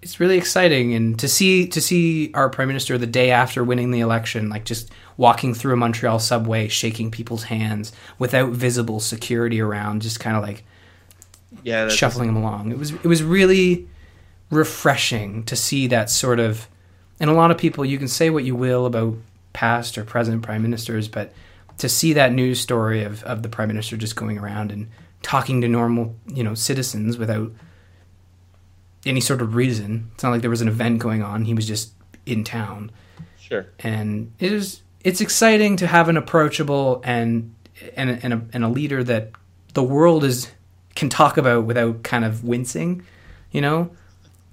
[0.02, 3.90] it's really exciting and to see to see our prime minister the day after winning
[3.90, 9.60] the election like just walking through a Montreal subway shaking people's hands without visible security
[9.60, 10.64] around just kind of like
[11.64, 13.88] yeah, shuffling them along it was it was really
[14.50, 16.68] refreshing to see that sort of.
[17.20, 19.16] And a lot of people, you can say what you will about
[19.56, 21.34] past or present prime ministers, but
[21.78, 24.88] to see that news story of, of the prime minister just going around and
[25.22, 27.52] talking to normal, you know, citizens without
[29.06, 30.12] any sort of reason.
[30.14, 31.46] It's not like there was an event going on.
[31.46, 31.94] He was just
[32.26, 32.92] in town.
[33.40, 33.66] Sure.
[33.80, 37.56] And it is it's exciting to have an approachable and
[37.96, 39.32] and and a, and a leader that
[39.74, 40.52] the world is
[40.96, 43.06] can talk about without kind of wincing,
[43.52, 43.92] you know?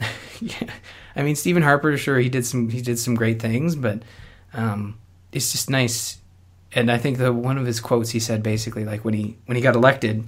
[0.41, 0.71] yeah.
[1.15, 4.03] I mean, Stephen Harper, sure, he did some he did some great things, but
[4.55, 4.99] um,
[5.33, 6.19] it's just nice.
[6.75, 9.57] And I think the one of his quotes he said basically like when he when
[9.57, 10.27] he got elected,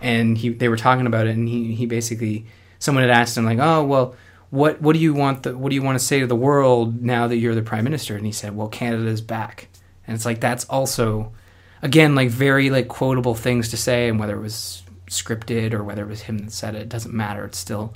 [0.00, 2.46] and he they were talking about it, and he he basically
[2.78, 4.14] someone had asked him like, oh well,
[4.50, 7.02] what what do you want the what do you want to say to the world
[7.02, 8.16] now that you're the prime minister?
[8.16, 9.68] And he said, well, Canada's back,
[10.06, 11.32] and it's like that's also
[11.82, 16.02] again like very like quotable things to say, and whether it was scripted or whether
[16.02, 17.44] it was him that said it, it doesn't matter.
[17.44, 17.94] It's still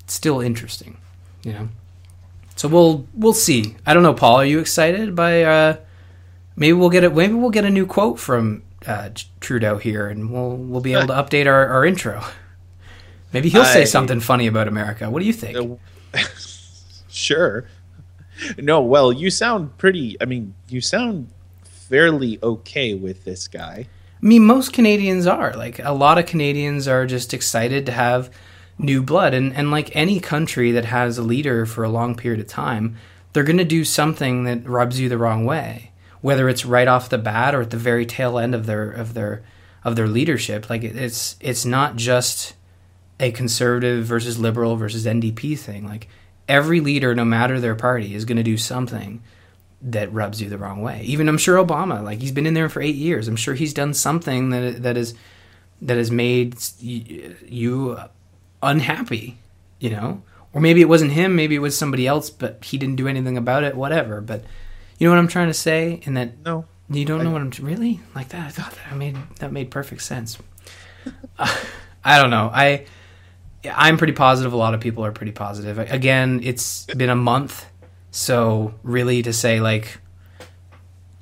[0.00, 0.96] it's still interesting,
[1.42, 1.68] you know.
[2.58, 3.76] So we'll we'll see.
[3.86, 4.36] I don't know, Paul.
[4.36, 5.44] Are you excited by?
[5.44, 5.76] Uh,
[6.56, 10.32] maybe we'll get a maybe we'll get a new quote from uh, Trudeau here, and
[10.32, 12.22] we'll we'll be able to update our, our intro.
[13.32, 15.08] Maybe he'll say I- something funny about America.
[15.10, 15.78] What do you think?
[17.08, 17.68] sure.
[18.56, 20.16] No, well, you sound pretty.
[20.20, 21.28] I mean, you sound
[21.62, 23.86] fairly okay with this guy.
[24.20, 25.52] I mean, most Canadians are.
[25.52, 28.30] Like, a lot of Canadians are just excited to have
[28.78, 29.34] new blood.
[29.34, 32.96] And, and like any country that has a leader for a long period of time,
[33.32, 35.92] they're going to do something that rubs you the wrong way.
[36.20, 39.14] Whether it's right off the bat or at the very tail end of their of
[39.14, 39.44] their
[39.84, 42.54] of their leadership, like it's it's not just
[43.20, 45.86] a conservative versus liberal versus NDP thing.
[45.86, 46.08] Like
[46.48, 49.22] every leader, no matter their party, is going to do something
[49.80, 51.02] that rubs you the wrong way.
[51.04, 53.28] Even I'm sure Obama, like he's been in there for eight years.
[53.28, 55.14] I'm sure he's done something that that is
[55.82, 57.98] that has made you
[58.62, 59.38] unhappy,
[59.78, 60.22] you know.
[60.52, 63.36] Or maybe it wasn't him, maybe it was somebody else, but he didn't do anything
[63.36, 63.76] about it.
[63.76, 64.20] Whatever.
[64.20, 64.44] But
[64.98, 67.42] you know what I'm trying to say, in that No, you don't I- know what
[67.42, 68.46] I'm really like that.
[68.46, 70.38] I thought that I made that made perfect sense.
[71.38, 71.56] Uh,
[72.04, 72.50] I don't know.
[72.52, 72.86] I
[73.70, 74.52] I'm pretty positive.
[74.52, 75.78] A lot of people are pretty positive.
[75.78, 77.66] Again, it's been a month,
[78.10, 79.98] so really to say like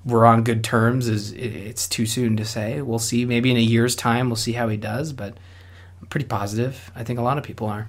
[0.05, 2.81] we're on good terms is it- it's too soon to say.
[2.81, 3.25] We'll see.
[3.25, 5.12] Maybe in a year's time, we'll see how he does.
[5.12, 5.37] But
[6.00, 6.90] I'm pretty positive.
[6.94, 7.88] I think a lot of people are,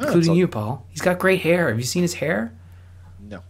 [0.00, 0.84] including you, Paul.
[0.90, 1.68] He's got great hair.
[1.68, 2.52] Have you seen his hair?
[3.20, 3.40] No,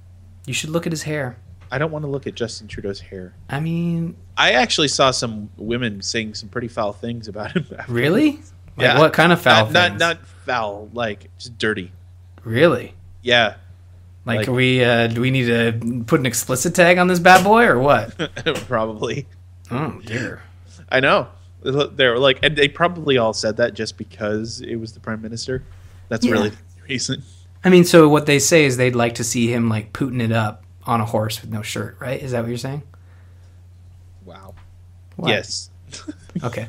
[0.47, 1.37] You should look at his hair.
[1.71, 3.35] I don't want to look at Justin Trudeau's hair.
[3.49, 7.67] I mean, I actually saw some women saying some pretty foul things about him.
[7.89, 8.33] really?
[8.77, 8.99] Like Yeah.
[8.99, 11.91] what kind of foul not, not not foul, like just dirty.
[12.45, 12.95] Really?
[13.23, 13.55] Yeah,
[14.27, 17.43] Like, Like- we uh, do we need to put an explicit tag on this bad
[17.43, 18.15] boy or what?
[18.69, 19.27] probably.
[19.71, 20.43] oh dear.
[20.91, 21.29] I know.
[21.65, 25.65] They're like, and they probably all said that just because it was the prime minister.
[26.09, 26.33] That's Yeah.
[26.35, 26.57] really the
[26.89, 27.23] reason.
[27.65, 30.33] I mean, so what they say is they'd like to see him like putting it
[30.33, 32.23] up on a horse with no shirt, right?
[32.23, 32.83] Is that what you're saying?
[34.25, 34.55] Wow.
[35.17, 35.29] What?
[35.31, 35.71] Yes.
[36.43, 36.69] Okay.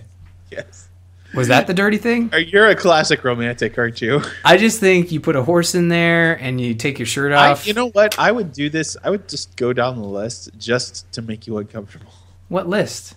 [0.52, 0.88] yes.
[1.34, 2.30] Was that the dirty thing?
[2.32, 4.22] Uh, you're a classic romantic, aren't you?
[4.46, 7.50] I just think you put a horse in there and you take your shirt I,
[7.52, 7.66] off.
[7.68, 8.18] you know what?
[8.20, 8.96] I would do this.
[9.04, 12.12] I would just go down the list just to make you uncomfortable.
[12.48, 13.16] what list?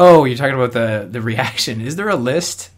[0.00, 1.80] Oh, you're talking about the the reaction.
[1.80, 2.70] Is there a list?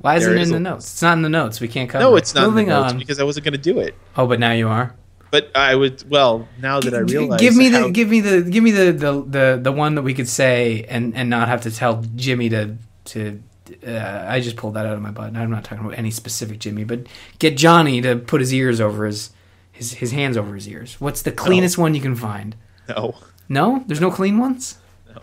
[0.00, 0.84] Why isn't There it is in the notes?
[0.92, 1.60] It's not in the notes.
[1.60, 2.04] We can't cover.
[2.04, 2.98] No, it's not Moving in the notes on.
[2.98, 3.96] because I wasn't going to do it.
[4.16, 4.94] Oh, but now you are.
[5.30, 6.08] But I would.
[6.08, 8.92] Well, now that I realize, give me the how- give me the give me the,
[8.92, 12.48] the the the one that we could say and and not have to tell Jimmy
[12.50, 12.76] to
[13.06, 13.42] to
[13.86, 15.28] uh, I just pulled that out of my butt.
[15.28, 17.00] And I'm not talking about any specific Jimmy, but
[17.38, 19.30] get Johnny to put his ears over his
[19.72, 20.96] his his hands over his ears.
[21.00, 22.54] What's the cleanest one you can find?
[22.88, 23.16] no,
[23.48, 24.78] No, there's no clean ones.
[25.14, 25.22] No.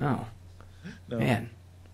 [0.00, 0.26] Oh
[1.08, 1.50] no, man.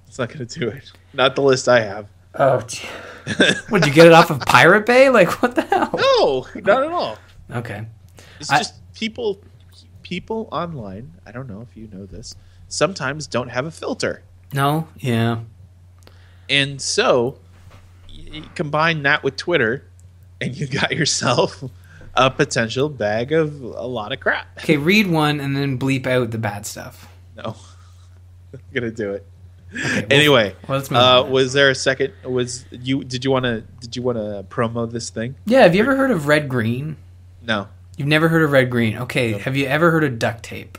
[0.07, 0.91] it's not going to do it.
[1.13, 2.09] Not the list I have.
[2.35, 2.57] Oh.
[3.71, 5.11] Would you get it off of Pirate Bay?
[5.11, 5.91] Like what the hell?
[5.95, 7.19] No, not at all.
[7.51, 7.87] Okay.
[8.41, 9.41] It's I- just people.
[10.03, 11.13] People online.
[11.25, 12.35] I don't know if you know this.
[12.69, 14.23] Sometimes don't have a filter.
[14.53, 14.89] No.
[14.99, 15.41] Yeah.
[16.51, 17.39] And so
[18.11, 19.87] you combine that with Twitter,
[20.41, 21.63] and you got yourself
[22.15, 24.47] a potential bag of a lot of crap.
[24.59, 24.77] Okay.
[24.77, 27.09] Read one and then bleep out the bad stuff.
[27.37, 27.57] No,
[28.53, 29.27] I'm gonna do it
[29.75, 30.55] Okay, anyway.
[30.69, 32.13] well, uh, was there a second?
[32.25, 33.03] Was you?
[33.05, 33.63] Did you want to?
[33.81, 35.35] Did you want to promo this thing?
[35.47, 35.63] Yeah.
[35.63, 36.97] Have you ever heard of Red Green?
[37.41, 37.69] No.
[37.97, 38.97] You've never heard of red green.
[38.99, 39.39] Okay, No.
[39.39, 40.79] have you ever heard of duct tape?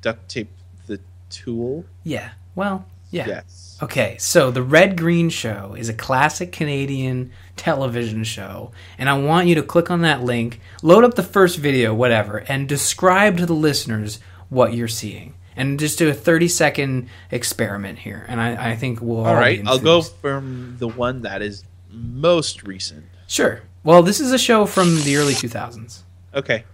[0.00, 0.50] Duct tape
[0.86, 1.84] the tool.
[2.04, 2.30] Yeah.
[2.54, 3.26] Well, yeah.
[3.26, 3.78] Yes.
[3.82, 9.48] Okay, so the Red Green Show is a classic Canadian television show, and I want
[9.48, 13.46] you to click on that link, load up the first video, whatever, and describe to
[13.46, 14.18] the listeners
[14.48, 15.34] what you're seeing.
[15.56, 19.34] And just do a 30 second experiment here, and I, I think we'll all, All
[19.34, 19.62] right.
[19.62, 23.06] be I'll go from the one that is most recent.
[23.26, 23.62] Sure.
[23.82, 26.00] Well, this is a show from the early 2000s.
[26.34, 26.64] Okay.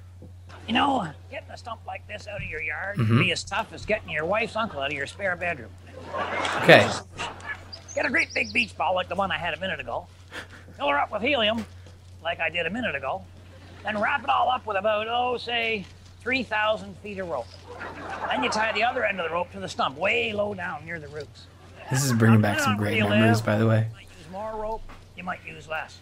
[0.66, 3.06] You know, getting a stump like this out of your yard Mm-hmm.
[3.06, 5.70] can be as tough as getting your wife's uncle out of your spare bedroom.
[6.62, 6.88] Okay.
[7.94, 10.06] Get a great big beach ball like the one I had a minute ago.
[10.76, 11.64] Fill her up with helium,
[12.24, 13.22] like I did a minute ago.
[13.84, 15.84] Then wrap it all up with about, oh, say,
[16.22, 17.46] 3,000 feet of rope.
[18.30, 20.84] Then you tie the other end of the rope to the stump, way low down
[20.84, 21.46] near the roots.
[21.90, 23.86] This is bringing back some great memories, live, by the way.
[23.88, 24.82] You might use more rope,
[25.16, 25.98] you might use less.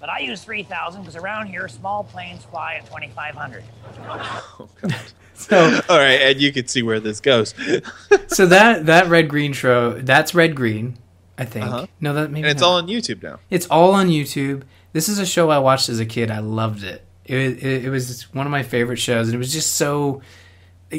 [0.00, 3.62] But I use 3,000 because around here, small planes fly at 2,500.
[4.08, 4.94] Oh, God.
[5.40, 7.54] So, All right, and you can see where this goes.
[8.26, 10.98] so that that red green show, that's red green,
[11.38, 11.64] I think.
[11.64, 11.86] Uh-huh.
[11.98, 12.66] No, that maybe and it's not.
[12.68, 13.40] all on YouTube now.
[13.48, 14.64] It's all on YouTube.
[14.92, 16.30] This is a show I watched as a kid.
[16.30, 17.06] I loved it.
[17.30, 20.22] It, it, it was one of my favorite shows, and it was just so.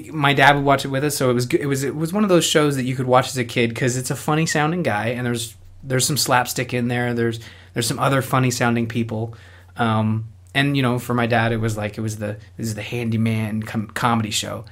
[0.10, 1.54] My dad would watch it with us, so it was.
[1.54, 3.70] It was it was one of those shows that you could watch as a kid
[3.70, 7.14] because it's a funny sounding guy, and there's there's some slapstick in there.
[7.14, 7.42] There's
[7.74, 9.36] there's some other funny sounding people,
[9.76, 12.76] um, and you know, for my dad, it was like it was the this is
[12.76, 14.64] the handyman com- comedy show.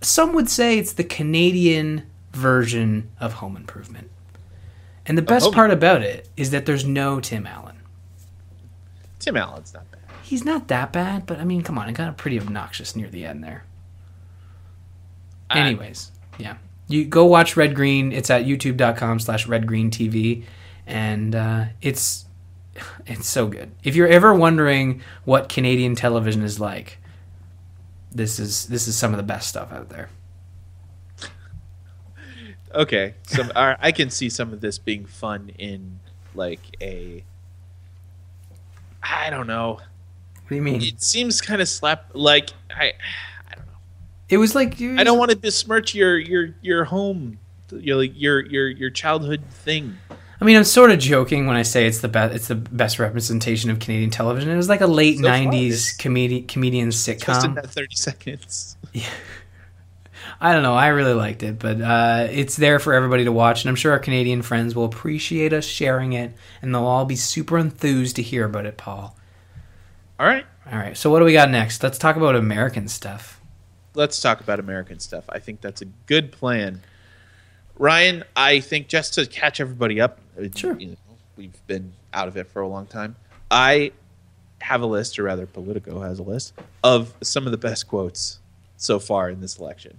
[0.00, 4.10] Some would say it's the Canadian version of Home Improvement.
[5.04, 7.76] And the best Home- part about it is that there's no Tim Allen.
[9.18, 9.95] Tim Allen's not bad.
[10.26, 13.24] He's not that bad, but I mean, come on, it got pretty obnoxious near the
[13.24, 13.64] end there.
[15.48, 16.56] I- Anyways, yeah.
[16.88, 18.10] You go watch Red Green.
[18.12, 20.42] It's at youtube.com slash red green TV.
[20.84, 22.24] And uh, it's
[23.06, 23.70] it's so good.
[23.84, 26.98] If you're ever wondering what Canadian television is like,
[28.10, 30.10] this is this is some of the best stuff out there.
[32.74, 36.00] Okay, so right, I can see some of this being fun in
[36.34, 37.22] like a.
[39.02, 39.78] I don't know.
[40.46, 40.80] What do you mean?
[40.80, 42.10] It seems kind of slap.
[42.14, 42.92] Like I,
[43.50, 43.72] I don't know.
[44.28, 47.38] It was like I don't want to besmirch your your your home,
[47.72, 49.96] your like your your your childhood thing.
[50.40, 52.34] I mean, I'm sort of joking when I say it's the best.
[52.34, 54.50] It's the best representation of Canadian television.
[54.50, 57.26] It was like a late So '90s it's- comedi- comedian sitcom.
[57.26, 58.76] Just in that thirty seconds.
[58.92, 59.04] Yeah.
[60.40, 60.74] I don't know.
[60.74, 63.92] I really liked it, but uh, it's there for everybody to watch, and I'm sure
[63.92, 68.22] our Canadian friends will appreciate us sharing it, and they'll all be super enthused to
[68.22, 69.16] hear about it, Paul.
[70.18, 70.96] All right, All right.
[70.96, 71.82] So what do we got next?
[71.82, 73.40] Let's talk about American stuff.
[73.94, 75.24] let's talk about American stuff.
[75.30, 76.82] I think that's a good plan.
[77.78, 80.78] Ryan, I think just to catch everybody up, uh, Sure.
[80.78, 80.96] you know,
[81.36, 83.16] we've been out of it for a long time.
[83.50, 83.92] I
[84.60, 86.52] have a list, or rather, Politico has a list
[86.84, 88.40] of some of the best quotes
[88.76, 89.98] so far in this election,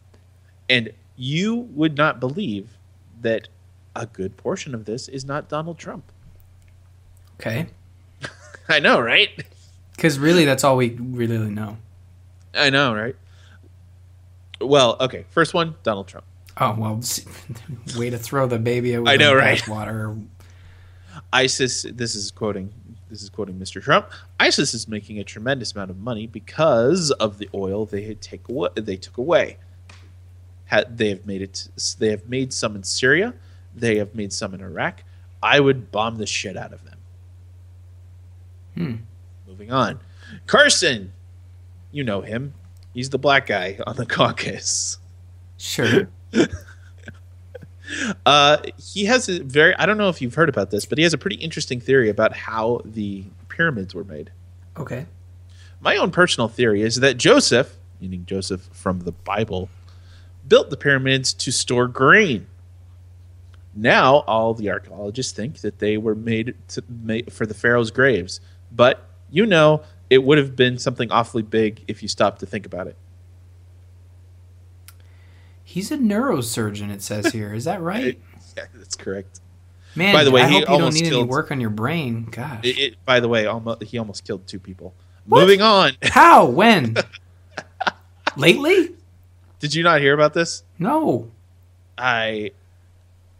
[0.70, 2.78] and you would not believe
[3.22, 3.48] that
[3.96, 6.04] a good portion of this is not Donald Trump.
[7.40, 7.66] Okay.
[8.70, 9.30] I know, right?
[9.98, 11.78] Because really, that's all we really know.
[12.54, 13.16] I know, right?
[14.62, 15.26] Well, okay.
[15.30, 16.26] First one, Donald Trump.
[16.60, 17.02] Oh well,
[17.98, 19.68] way to throw the baby out with I know, right?
[19.68, 20.16] Water.
[21.34, 21.84] ISIS.
[21.92, 22.72] This is quoting.
[23.10, 23.82] This is quoting Mr.
[23.82, 24.10] Trump.
[24.40, 28.48] ISIS is making a tremendous amount of money because of the oil they had take
[28.50, 29.58] away, they took away.
[30.66, 31.70] Had, they have made it.
[31.98, 33.34] They have made some in Syria.
[33.74, 35.04] They have made some in Iraq.
[35.42, 36.98] I would bomb the shit out of them.
[38.76, 38.96] Hmm.
[39.58, 40.00] Moving on,
[40.46, 41.14] Carson.
[41.92, 42.54] You know him.
[42.94, 45.00] He's the black guy on the caucus.
[45.58, 46.10] Sure.
[48.26, 51.06] Uh, he has a very I don't know if you've heard about this, but he
[51.06, 54.30] has a pretty interesting theory about how the pyramids were made.
[54.76, 55.06] Okay.
[55.80, 59.70] My own personal theory is that Joseph, meaning Joseph from the Bible,
[60.46, 62.48] built the pyramids to store grain.
[63.74, 68.42] Now all the archaeologists think that they were made to make for the pharaoh's graves,
[68.70, 72.66] but you know it would have been something awfully big if you stopped to think
[72.66, 72.96] about it.
[75.64, 76.90] He's a neurosurgeon.
[76.92, 77.54] It says here.
[77.54, 78.20] Is that right?
[78.56, 79.40] Yeah, that's correct.
[79.96, 81.62] Man, By the way, I he hope you don't almost need any killed- work on
[81.62, 82.24] your brain.
[82.32, 82.62] Gosh.
[82.64, 84.96] It, it, by the way, almost, he almost killed two people.
[85.28, 85.42] What?
[85.42, 85.92] Moving on.
[86.02, 86.46] How?
[86.48, 86.98] When?
[88.36, 88.96] Lately?
[89.60, 90.64] Did you not hear about this?
[90.80, 91.30] No.
[92.00, 92.50] I,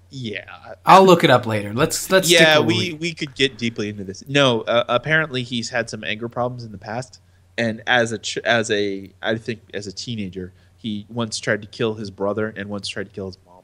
[0.10, 0.46] yeah,
[0.86, 1.74] I'll look it up later.
[1.74, 2.60] Let's let's yeah.
[2.60, 4.24] We we could get deeply into this.
[4.28, 7.20] No, uh, apparently he's had some anger problems in the past,
[7.58, 11.96] and as a as a I think as a teenager, he once tried to kill
[11.96, 13.64] his brother and once tried to kill his mom.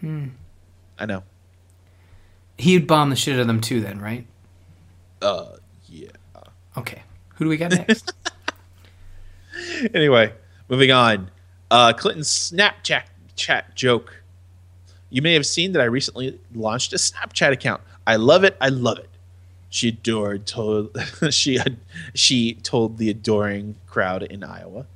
[0.00, 0.28] Hmm.
[0.98, 1.22] I know.
[2.58, 4.26] He'd bomb the shit out of them too, then, right?
[5.20, 5.56] Uh,
[5.86, 6.08] yeah.
[6.76, 7.02] Okay.
[7.34, 8.12] Who do we got next?
[9.94, 10.32] anyway,
[10.68, 11.30] moving on.
[11.70, 14.22] Uh, Clinton's Snapchat chat joke.
[15.10, 17.80] You may have seen that I recently launched a Snapchat account.
[18.06, 18.56] I love it.
[18.60, 19.08] I love it.
[19.70, 20.96] She adored told
[21.30, 21.58] she
[22.14, 24.86] she told the adoring crowd in Iowa.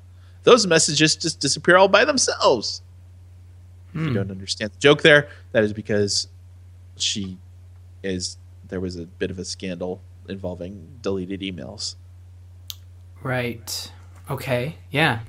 [0.45, 2.83] Those messages just disappear all by themselves.
[3.95, 4.15] If you Hmm.
[4.15, 6.29] don't understand the joke there, that is because
[6.97, 7.37] she
[8.03, 8.37] is
[8.69, 11.97] there was a bit of a scandal involving deleted emails.
[13.23, 13.91] Right.
[14.31, 14.77] Okay.
[14.91, 15.21] Yeah.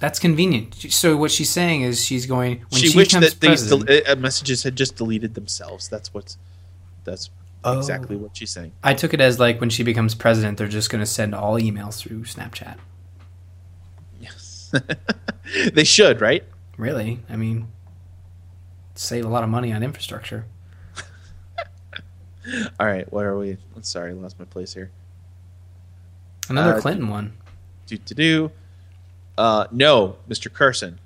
[0.00, 0.74] That's convenient.
[0.74, 3.86] So what she's saying is she's going when she, she, wished becomes that these president.
[4.06, 5.88] del- uh, messages had just deleted themselves.
[5.88, 6.36] That's what's
[7.04, 7.30] that's
[7.64, 7.78] Oh.
[7.78, 8.72] exactly what she's saying.
[8.84, 11.54] I took it as like when she becomes president, they're just going to send all
[11.54, 12.76] emails through Snapchat.
[14.20, 14.72] Yes,
[15.72, 16.44] they should, right?
[16.76, 17.20] Really?
[17.28, 17.66] I mean,
[18.94, 20.44] save a lot of money on infrastructure.
[22.78, 23.56] All right, where are we?
[23.74, 24.90] I'm sorry, I lost my place here.
[26.48, 27.32] Another Uh, Clinton one.
[27.86, 28.52] Do to do.
[29.36, 30.52] Uh, no, Mr.
[30.52, 30.98] Carson.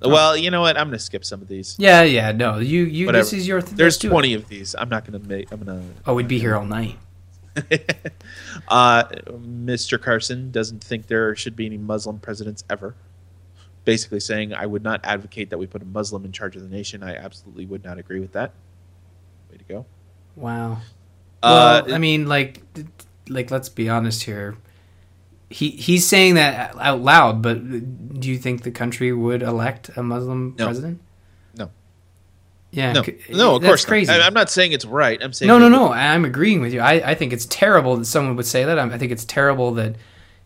[0.00, 0.76] Well, you know what?
[0.76, 1.76] I'm gonna skip some of these.
[1.78, 2.32] Yeah, yeah.
[2.32, 3.06] No, you, you.
[3.06, 3.22] Whatever.
[3.24, 3.60] This is your.
[3.60, 4.10] Th- There's let's do it.
[4.10, 4.74] 20 of these.
[4.74, 5.50] I'm not gonna make.
[5.52, 5.82] I'm gonna.
[6.06, 6.98] Oh, we'd be here all night.
[8.68, 10.00] uh, Mr.
[10.00, 12.94] Carson doesn't think there should be any Muslim presidents ever.
[13.84, 16.68] Basically saying, I would not advocate that we put a Muslim in charge of the
[16.68, 17.02] nation.
[17.02, 18.52] I absolutely would not agree with that.
[19.50, 19.86] Way to go.
[20.36, 20.78] Wow.
[21.42, 22.62] Uh, well, I mean, like,
[23.28, 24.56] like let's be honest here.
[25.52, 30.02] He he's saying that out loud, but do you think the country would elect a
[30.02, 30.64] Muslim No.
[30.64, 31.00] president?
[31.54, 31.70] No.
[32.70, 32.92] Yeah.
[32.92, 34.10] no, no, of course crazy.
[34.10, 34.22] Not.
[34.22, 35.22] I, am not saying it's right.
[35.22, 35.92] I'm saying no, no, no.
[35.92, 36.80] I'm agreeing with you.
[36.80, 38.78] I, I think it's terrible that someone would say that.
[38.78, 39.96] I, I think it's terrible that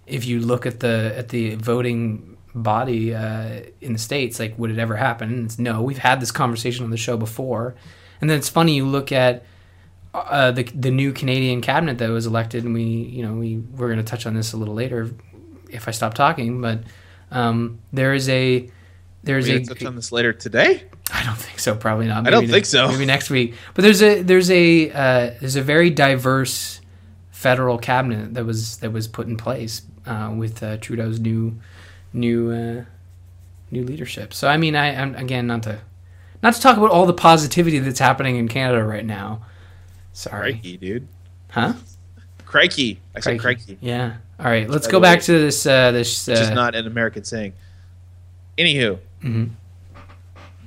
[0.07, 4.71] if you look at the at the voting body uh, in the states, like would
[4.71, 5.45] it ever happen?
[5.45, 5.83] It's no.
[5.83, 7.77] We've had this conversation on the show before,
[8.21, 9.45] and then it's funny you look at
[10.17, 13.89] uh, the the new Canadian cabinet that was elected, and we you know we we're
[13.89, 15.11] going to touch on this a little later
[15.71, 16.81] if I stop talking, but
[17.31, 18.71] um, there is a
[19.23, 20.85] there's We a touch on this later today.
[21.13, 21.75] I don't think so.
[21.75, 22.27] Probably not.
[22.27, 22.89] I don't Maybe think so.
[22.89, 23.55] Maybe next week.
[23.75, 26.81] But there's a there's a uh, there's a very diverse
[27.31, 31.61] federal cabinet that was that was put in place uh, with uh, Trudeau's new
[32.13, 32.85] new uh,
[33.71, 34.33] new leadership.
[34.33, 35.81] So I mean, I I'm, again not to
[36.43, 39.43] not to talk about all the positivity that's happening in Canada right now.
[40.17, 41.09] Sorry, Crikey, dude.
[41.51, 41.75] huh?
[42.47, 43.01] Crikey.
[43.15, 43.77] I said crikey.
[43.83, 44.17] Yeah.
[44.39, 44.67] All right.
[44.69, 45.67] Let's go back way, to this.
[45.67, 46.27] Uh, this.
[46.27, 47.53] Uh, Which is not an American saying.
[48.57, 49.51] Anywho, mhm.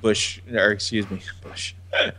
[0.02, 1.74] Bush, or excuse me, Bush.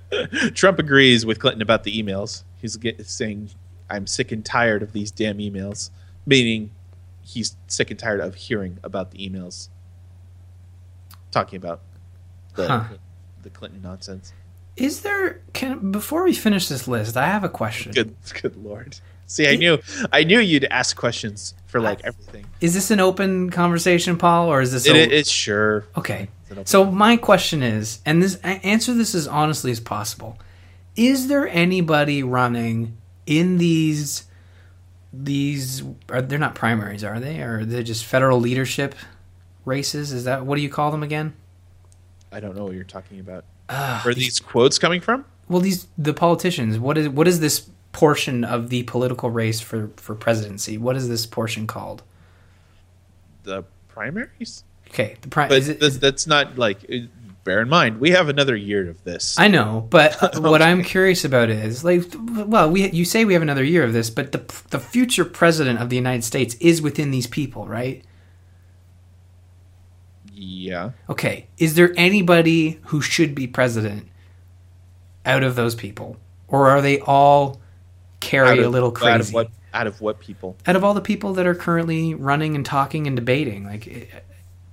[0.55, 2.43] Trump agrees with Clinton about the emails.
[2.61, 3.51] He's get, saying,
[3.89, 5.91] "I'm sick and tired of these damn emails,"
[6.26, 6.72] meaning
[7.22, 9.68] he's sick and tired of hearing about the emails.
[11.31, 11.83] Talking about
[12.57, 12.85] the Huh.
[13.45, 14.33] the Clinton nonsense.
[14.77, 15.41] Is there?
[15.53, 17.93] Can before we finish this list, I have a question.
[17.93, 18.99] Good, good lord.
[19.27, 19.79] See, I knew,
[20.12, 22.47] I knew you'd ask questions for like everything.
[22.61, 25.87] Is this an open conversation, Paul, or is this It, a- it's sure.
[25.97, 26.29] okay?
[26.51, 30.37] It's So my question is, and this answer this as honestly as possible:
[30.97, 32.97] Is there anybody running
[33.27, 34.25] in these
[35.12, 35.85] these?
[36.09, 37.41] Are they're not primaries, are they?
[37.41, 38.97] Or they're just federal leadership
[39.64, 40.12] races?
[40.12, 41.35] Is that what do you call them again?
[42.33, 43.45] I don't know what you're talking about.
[43.71, 45.25] Where are these quotes coming from?
[45.49, 46.79] Well, these the politicians.
[46.79, 50.77] What is what is this portion of the political race for for presidency?
[50.79, 52.03] What is this portion called?
[53.45, 54.64] The primaries?
[54.89, 56.79] Okay, the pri- But is it, that's not like.
[56.93, 57.07] uh,
[57.43, 59.39] Bear in mind, we have another year of this.
[59.39, 63.41] I know, but what I'm curious about is like, well, we you say we have
[63.41, 67.11] another year of this, but the the future president of the United States is within
[67.12, 68.05] these people, right?
[70.41, 70.91] Yeah.
[71.09, 74.09] Okay, is there anybody who should be president
[75.26, 76.16] out of those people,
[76.49, 77.61] or are they all
[78.20, 79.12] carry Out a little crazy?
[79.12, 79.51] Out of what?
[79.72, 80.57] Out of what people?
[80.66, 84.11] out of all the people that are currently running and talking and debating, like,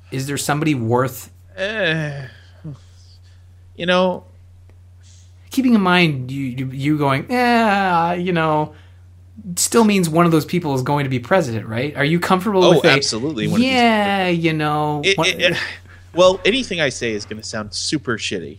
[0.10, 2.28] is there somebody worth Eh,
[3.76, 4.26] you know,
[5.50, 7.26] keeping in mind you you, you going?
[7.30, 8.74] Yeah, you know,
[9.56, 11.96] still means one of those people is going to be president, right?
[11.96, 15.58] Are you comfortable Oh, with a, absolutely, one Yeah, you know, it, what- it- it-
[16.14, 18.58] well, anything I say is going to sound super shitty,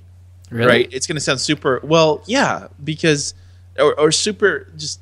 [0.50, 0.66] really?
[0.66, 0.88] right?
[0.92, 1.80] It's going to sound super.
[1.82, 3.34] Well, yeah, because
[3.78, 5.00] or, or super just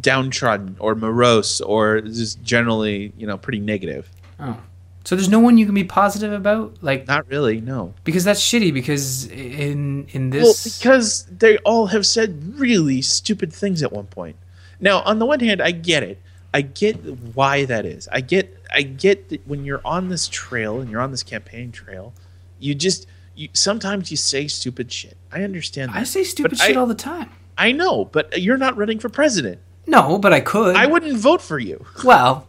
[0.00, 4.08] downtrodden or morose or just generally, you know, pretty negative.
[4.40, 4.56] Oh.
[5.04, 7.94] So there's no one you can be positive about, like Not really, no.
[8.04, 8.72] because that's shitty.
[8.72, 14.06] Because in in Well, this, because they all have said really stupid things at one
[14.06, 14.36] point.
[14.80, 16.20] Now, on the one hand, I get it.
[16.54, 16.96] I get
[17.34, 18.08] why that is.
[18.12, 21.72] I get I get that when you're on this trail and you're on this campaign
[21.72, 22.12] trail,
[22.58, 25.16] you just you sometimes you say stupid shit.
[25.32, 25.96] I understand that.
[25.98, 27.30] I say stupid But shit I, all the time.
[27.56, 29.60] I know, but you're not running for president.
[29.86, 30.76] No, but I could.
[30.76, 31.84] I wouldn't vote for you.
[32.04, 32.46] Well,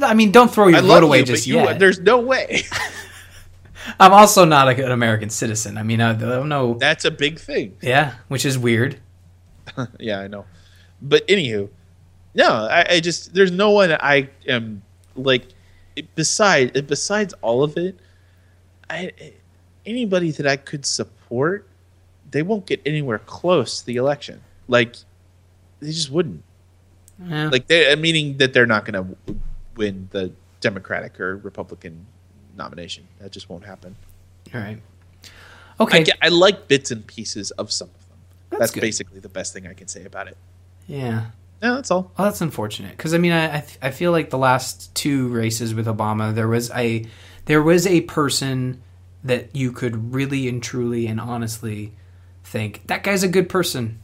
[0.00, 1.78] I mean, don't throw your I vote away you, just but you, yet.
[1.78, 2.62] there's no way.
[4.00, 5.76] I'm also not an American citizen.
[5.76, 6.74] I mean, I don't know.
[6.74, 7.76] That's a big thing.
[7.80, 8.98] Yeah, which is weird.
[10.00, 10.46] yeah, I know.
[11.02, 11.68] But anywho,
[12.34, 14.82] no, I, I just there's no one I am
[15.16, 15.46] like
[16.14, 17.98] besides besides all of it.
[18.88, 19.12] I
[19.86, 21.68] anybody that I could support
[22.34, 24.40] they won't get anywhere close to the election.
[24.66, 24.96] Like
[25.80, 26.42] they just wouldn't.
[27.24, 27.48] Yeah.
[27.48, 29.34] Like they meaning that they're not going to
[29.76, 32.06] win the Democratic or Republican
[32.56, 33.06] nomination.
[33.20, 33.96] That just won't happen.
[34.54, 34.78] all right.
[35.78, 36.04] I, Okay.
[36.04, 38.18] get- I like bits and pieces of some of them.
[38.50, 40.36] That's That's, basically the best thing I can say about it.
[40.86, 41.26] yeah.
[41.62, 42.12] Yeah, that's all.
[42.18, 45.28] Well, that's unfortunate because I mean, I I, th- I feel like the last two
[45.28, 47.06] races with Obama, there was a
[47.46, 48.82] there was a person
[49.22, 51.94] that you could really and truly and honestly
[52.42, 53.98] think that guy's a good person.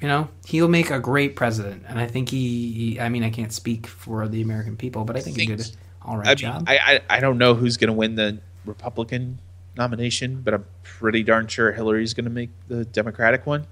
[0.00, 2.72] You know, he'll make a great president, and I think he.
[2.72, 5.76] he I mean, I can't speak for the American people, but I think he did
[6.02, 6.66] all right I job.
[6.68, 9.40] mean, I, I I don't know who's going to win the Republican
[9.76, 13.66] nomination, but I'm pretty darn sure Hillary's going to make the Democratic one,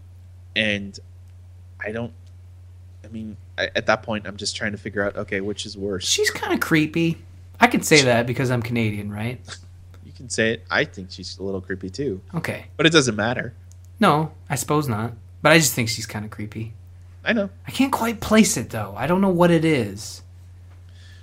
[0.55, 0.99] and
[1.85, 2.13] I don't.
[3.05, 5.79] I mean, I, at that point, I'm just trying to figure out okay, which is
[5.79, 6.07] worse.
[6.07, 7.17] She's kind of creepy.
[7.61, 9.41] I can say that because I'm Canadian, right?
[10.05, 10.65] You can say it.
[10.71, 12.67] I think she's a little creepy too, Okay.
[12.77, 13.55] but it doesn't matter.
[13.99, 15.15] No, I suppose not.
[15.43, 16.75] But I just think she's kind of creepy.
[17.25, 18.95] I know I can't quite place it though.
[18.97, 20.23] I don't know what it is.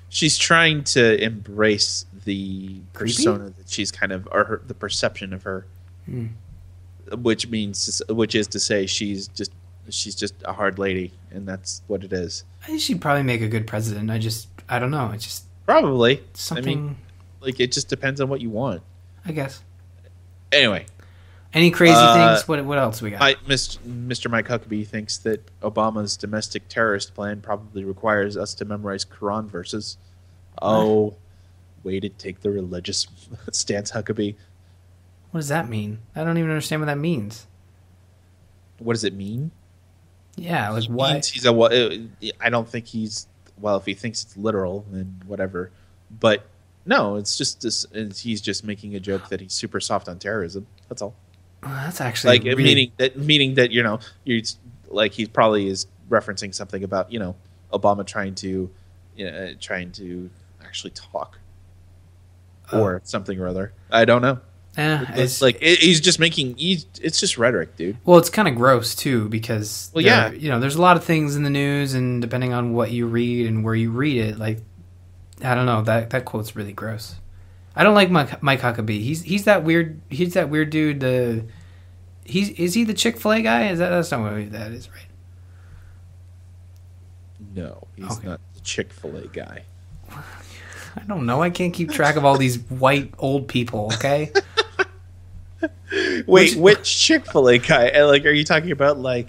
[0.09, 3.13] she's trying to embrace the Creepy?
[3.13, 5.66] persona that she's kind of or her, the perception of her,
[6.05, 6.28] Hmm.
[7.22, 9.51] which means which is to say she's just
[9.89, 12.43] she's just a hard lady, and that's what it is.
[12.63, 14.09] I think she'd probably make a good president.
[14.09, 15.11] I just, I don't know.
[15.11, 16.66] It's just Probably something.
[16.78, 16.95] I mean,
[17.41, 18.82] like it just depends on what you want.
[19.26, 19.63] I guess.
[20.51, 20.86] Anyway,
[21.56, 22.47] Any crazy Uh, things?
[22.49, 23.22] What What else we got?
[23.22, 24.30] I, Mr.
[24.30, 29.97] Mike Huckabee thinks that Obama's domestic terrorist plan probably requires us to memorize Quran verses.
[30.62, 31.16] Oh,
[31.84, 33.08] way to take the religious
[33.51, 34.36] stance, Huckabee.
[35.32, 35.99] what does that mean?
[36.16, 37.47] I don't even understand what that means.
[38.80, 39.51] What does it mean?
[40.36, 41.26] Yeah, like means what?
[41.28, 41.97] he's a uh,
[42.41, 43.28] I don't think he's
[43.58, 43.78] well.
[43.78, 45.72] If he thinks it's literal, then whatever.
[46.12, 46.45] But
[46.86, 47.86] no, it's just this.
[48.22, 50.68] He's just making a joke that he's super soft on terrorism.
[50.89, 51.16] That's all.
[51.66, 54.41] Oh, that's actually Like really, meaning that meaning that you know you
[54.88, 57.36] like he probably is referencing something about you know
[57.74, 58.70] Obama trying to
[59.16, 60.30] you know, trying to
[60.63, 61.39] actually talk
[62.74, 63.74] or something or other.
[63.91, 64.39] I don't know.
[64.78, 66.57] Eh, It's it's like it, he's just making.
[66.57, 67.97] He's, it's just rhetoric, dude.
[68.03, 70.32] Well, it's kind of gross too because Well, yeah.
[70.32, 73.07] you know, there's a lot of things in the news, and depending on what you
[73.07, 74.59] read and where you read it, like
[75.41, 77.16] I don't know that that quote's really gross.
[77.76, 79.01] I don't like Mike, Mike Huckabee.
[79.01, 79.99] He's he's that weird.
[80.09, 80.99] He's that weird dude.
[81.01, 81.45] The
[82.23, 83.67] he's is he the Chick Fil A guy?
[83.69, 85.07] Is that that's not what that is, right?
[87.53, 88.28] No, he's Okay.
[88.28, 89.63] not the Chick Fil A guy.
[90.09, 91.41] I don't know.
[91.41, 93.91] I can't keep track of all these white old people.
[93.95, 94.32] Okay.
[95.91, 97.89] Wait, Which- which, Chick Fil A guy?
[97.89, 99.28] Uh, Like, are you talking about like?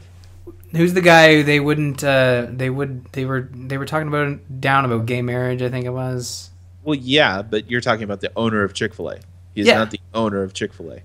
[0.72, 2.02] Who's the guy who they wouldn't?
[2.04, 3.04] Uh, they would.
[3.12, 3.48] They were.
[3.52, 5.62] They were talking about down about gay marriage.
[5.62, 6.50] I think it was.
[6.86, 9.18] Well, yeah, but you're talking about the owner of Chick Fil A.
[9.54, 9.74] He's Yeah.
[9.78, 11.00] not the owner of Chick Fil A.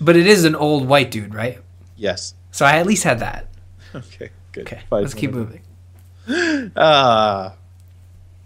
[0.00, 1.58] But it is an old white dude, right?
[1.96, 2.34] Yes.
[2.50, 3.48] So I at least had that.
[3.94, 4.30] Okay.
[4.52, 4.66] Good.
[4.66, 5.62] Okay, Five let's keep moving.
[6.76, 7.54] Ah.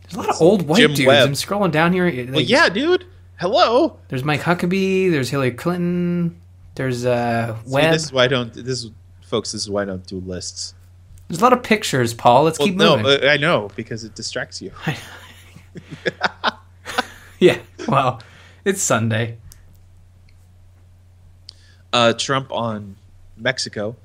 [0.03, 1.07] There's a lot of old white Jim dudes.
[1.07, 1.27] Webb.
[1.29, 2.09] I'm scrolling down here.
[2.11, 3.05] like, well, yeah, dude.
[3.39, 3.99] Hello.
[4.09, 5.11] There's Mike Huckabee.
[5.11, 6.41] There's Hillary Clinton.
[6.77, 7.93] There's uh, See, Webb.
[7.93, 8.53] this is why I don't.
[8.55, 8.91] This is,
[9.23, 9.53] folks.
[9.53, 10.75] This is why I don't do lists.
[11.29, 12.45] There's a lot of pictures, Paul.
[12.45, 13.25] Let's Well, keep no, moving.
[13.29, 14.71] uh, I know because it distracts you.
[17.39, 17.59] yeah.
[17.89, 18.23] Well,
[18.65, 19.39] it's Sunday.
[21.93, 22.97] Uh, Trump on
[23.37, 23.97] Mexico.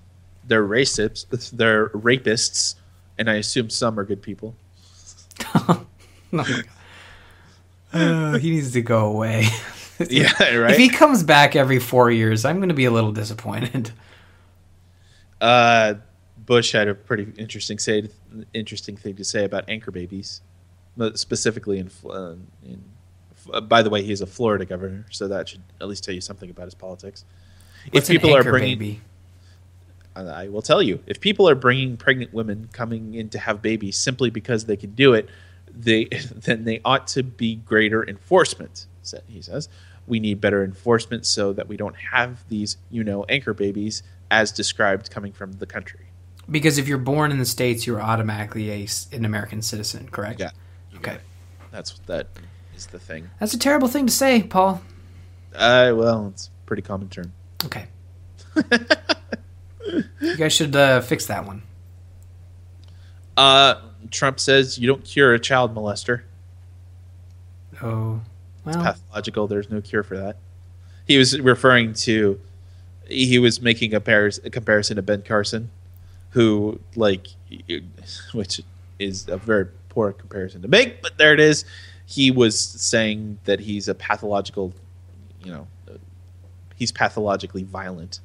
[0.48, 1.52] They're racists.
[1.52, 2.76] They're rapists,
[3.18, 4.56] and I assume some are good people.
[5.56, 5.86] oh.
[7.94, 9.46] Uh, he needs to go away.
[10.10, 10.72] Yeah, right.
[10.72, 13.92] If he comes back every four years, I'm going to be a little disappointed.
[15.40, 15.96] Uh,
[16.44, 18.10] Bush had a pretty interesting say
[18.52, 20.42] interesting thing to say about anchor babies,
[21.16, 21.90] specifically in.
[22.08, 22.84] Uh, in
[23.52, 26.22] uh, by the way, he's a Florida governor, so that should at least tell you
[26.22, 27.26] something about his politics.
[27.90, 29.02] What's if people are bringing, baby?
[30.16, 33.98] I will tell you, if people are bringing pregnant women coming in to have babies
[33.98, 35.28] simply because they can do it,
[35.74, 38.86] they then they ought to be greater enforcement.
[39.28, 39.68] He says
[40.08, 44.52] we need better enforcement so that we don't have these, you know, anchor babies as
[44.52, 46.08] described coming from the country.
[46.50, 50.40] Because if you're born in the states, you're automatically a, an American citizen, correct?
[50.40, 50.52] Yeah.
[51.02, 51.18] Okay.
[51.72, 52.28] That's that
[52.76, 53.30] is the thing.
[53.40, 54.82] That's a terrible thing to say, Paul.
[55.56, 57.34] Uh, well, it's a pretty common term.
[57.66, 57.88] Okay.
[60.22, 61.64] you guys should uh, fix that one.
[63.36, 63.82] Uh,
[64.12, 66.22] Trump says you don't cure a child molester.
[67.82, 68.22] Oh,
[68.64, 69.48] well, pathological.
[69.48, 70.38] There's no cure for that.
[71.08, 72.40] He was referring to,
[73.08, 75.72] he was making a, a comparison to Ben Carson,
[76.32, 77.28] who like,
[78.34, 78.62] which
[79.00, 81.66] is a very poor comparison to make, but there it is.
[82.08, 84.74] He was saying that he's a pathological,
[85.44, 85.68] you know,
[86.76, 88.20] he's pathologically violent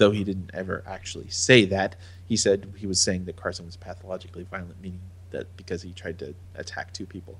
[0.00, 1.94] though he didn't ever actually say that.
[2.26, 5.00] He said he was saying that Carson was pathologically violent, meaning
[5.30, 7.36] that because he tried to attack two people.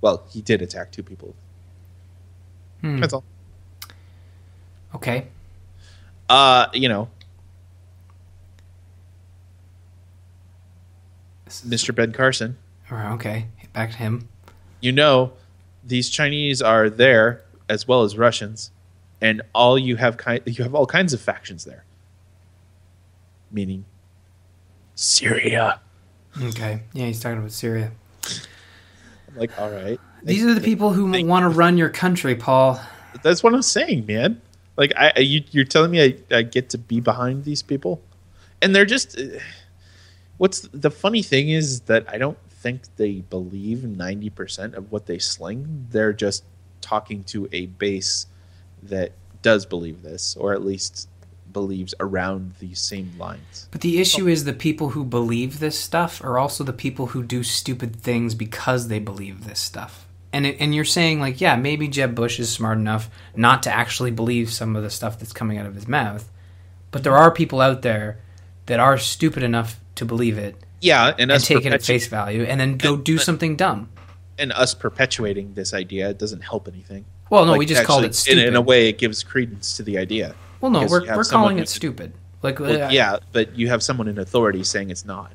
[0.00, 1.34] Well, he did attack two people.
[2.80, 3.00] Hmm.
[3.00, 3.24] That's all.
[4.94, 5.26] Okay.
[6.28, 7.08] Uh, you know,
[11.48, 11.92] Mr.
[11.92, 12.56] Ben Carson,
[12.90, 13.46] Or, Okay.
[13.72, 14.28] Back to him.
[14.80, 15.32] you know,
[15.84, 18.70] these Chinese are there as well as Russians,
[19.20, 21.84] and all you have kind you have all kinds of factions there.
[23.50, 23.84] Meaning
[24.94, 25.80] Syria.
[26.40, 26.80] Okay.
[26.92, 27.90] Yeah, he's talking about Syria.
[29.28, 29.98] I'm like, all right.
[30.22, 32.80] These are the people who Thank- want to run your country, Paul.
[33.22, 34.40] That's what I'm saying, man.
[34.76, 38.00] Like, I, you, you're telling me I, I get to be behind these people,
[38.62, 39.18] and they're just.
[39.18, 39.22] uh,
[40.36, 45.04] What's the funny thing is that I don't think they believe ninety percent of what
[45.04, 45.86] they sling.
[45.90, 46.44] They're just
[46.80, 48.26] talking to a base
[48.82, 49.12] that
[49.42, 51.10] does believe this, or at least
[51.52, 53.68] believes around these same lines.
[53.70, 57.22] But the issue is the people who believe this stuff are also the people who
[57.22, 60.08] do stupid things because they believe this stuff.
[60.32, 63.70] And it, and you're saying like, yeah, maybe Jeb Bush is smart enough not to
[63.70, 66.32] actually believe some of the stuff that's coming out of his mouth,
[66.90, 68.18] but there are people out there
[68.66, 72.42] that are stupid enough to believe it Yeah, and and take it at face value
[72.44, 73.88] and then go do something dumb.
[74.38, 77.04] and us perpetuating this idea doesn't help anything.
[77.30, 78.42] Well, no, Like, we just called it stupid.
[78.42, 80.34] In, in a way, it gives credence to the idea.
[80.60, 82.12] well, no, we're we're calling it stupid.
[82.42, 85.32] Like, Well, uh, yeah, but you have someone in authority saying it's not.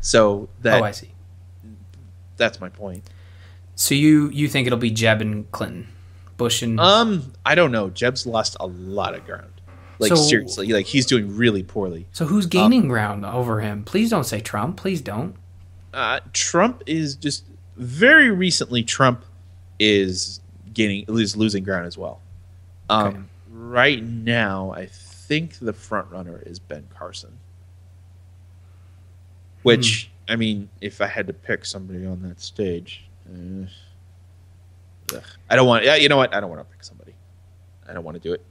[0.00, 1.10] So that oh, I see.
[2.36, 3.02] that's my point.
[3.74, 5.88] So you you think it'll be Jeb and Clinton,
[6.36, 7.90] Bush and Um, I don't know.
[7.90, 9.57] Jeb's lost a lot of ground.
[10.00, 12.06] Like So- seriously, like he's doing really poorly.
[12.12, 13.82] So who's gaining ground over him?
[13.84, 14.76] Please don't say Trump.
[14.76, 15.34] Please don't.
[15.92, 17.44] Uh, Trump is just
[17.76, 18.82] very recently.
[18.84, 19.24] Trump
[19.80, 20.40] is
[20.72, 22.20] gaining is losing ground as well.
[22.90, 23.18] Um, Okay.
[23.50, 27.38] right now, I think the front runner is Ben Carson.
[29.62, 30.32] Which Hmm.
[30.32, 33.66] I mean, if I had to pick somebody on that stage, uh,
[35.14, 35.22] ugh.
[35.50, 35.84] I don't want.
[35.84, 36.34] Yeah, you know what?
[36.34, 37.14] I don't want to pick somebody.
[37.88, 38.44] I don't want to do it.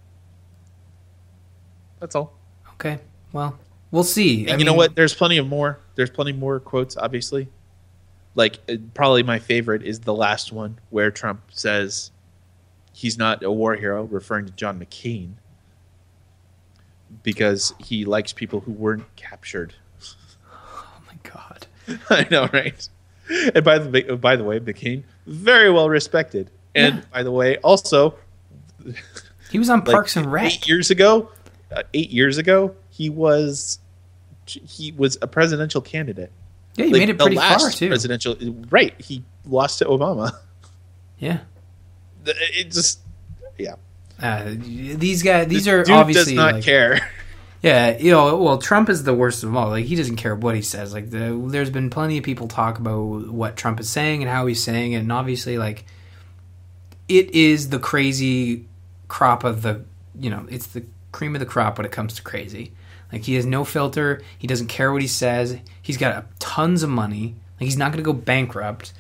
[2.00, 2.34] That's all.
[2.74, 3.00] Okay.
[3.34, 3.58] Well,
[3.92, 4.48] we'll see.
[4.48, 4.96] I And you know what?
[4.96, 5.80] There's plenty of more.
[5.96, 7.48] There's plenty more quotes, obviously.
[8.36, 12.12] Like, uh, probably my favorite is the last one where Trump says
[12.94, 15.34] he's not a war hero, referring to John McCain,
[17.24, 19.74] because he likes people who weren't captured.
[20.52, 21.68] Oh my god.
[22.10, 22.88] I know, right?
[23.56, 26.50] And by the by the way, McCain very well respected.
[26.76, 27.02] And Yeah.
[27.12, 28.16] by the way, also
[29.50, 30.46] He was on like, Parks and Rec.
[30.54, 31.32] eight years ago,
[31.72, 33.80] uh, eight years ago, he was
[34.46, 36.32] he was a presidential candidate.
[36.76, 37.88] Yeah, he Like, made it pretty far too.
[37.90, 38.36] Presidential,
[38.70, 39.00] right?
[39.02, 40.32] He lost to Obama.
[41.20, 41.40] Yeah.
[42.26, 43.00] It just,
[43.58, 43.74] yeah.
[44.22, 47.00] Uh, these guys, these This are obviously does not like, care.
[47.64, 49.70] Yeah, you know, well, Trump is the worst of them all.
[49.70, 50.94] Like he doesn't care what he says.
[50.94, 54.46] Like the, there's been plenty of people talk about what Trump is saying and how
[54.46, 55.86] he's saying it, and obviously, like
[57.10, 58.68] it is the crazy
[59.08, 59.84] crop of the,
[60.20, 62.74] you know, it's the cream of the crop when it comes to crazy.
[63.12, 64.22] Like he has no filter.
[64.38, 65.58] He doesn't care what he says.
[65.82, 67.36] He's got tons of money.
[67.60, 68.94] Like he's not going to go bankrupt.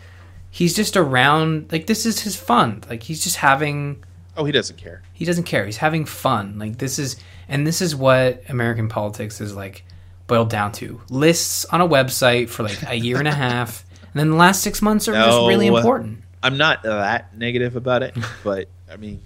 [0.49, 1.71] He's just around.
[1.71, 2.83] Like this is his fun.
[2.89, 4.03] Like he's just having
[4.37, 5.01] Oh, he doesn't care.
[5.13, 5.65] he doesn't care.
[5.65, 6.57] He's having fun.
[6.59, 7.17] Like this is
[7.49, 9.83] and this is what American politics is like
[10.27, 11.01] boiled down to.
[11.09, 13.83] Lists on a website for like a year and a half.
[14.13, 16.23] And then the last six months are just really important.
[16.41, 19.21] I'm not that negative about it, but I mean,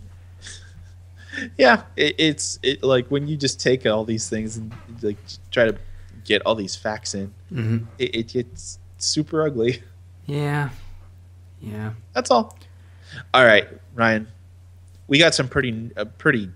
[1.58, 4.72] yeah, it, it's it like when you just take all these things and
[5.02, 5.18] like
[5.52, 5.78] try to
[6.24, 9.82] get all these facts in, hmm it, it gets super ugly.
[10.26, 10.70] Yeah.
[11.62, 11.94] Yeah.
[12.14, 12.58] That's all.
[13.34, 14.28] All right, Ryan,
[15.08, 16.50] we got some pretty, uh, pretty,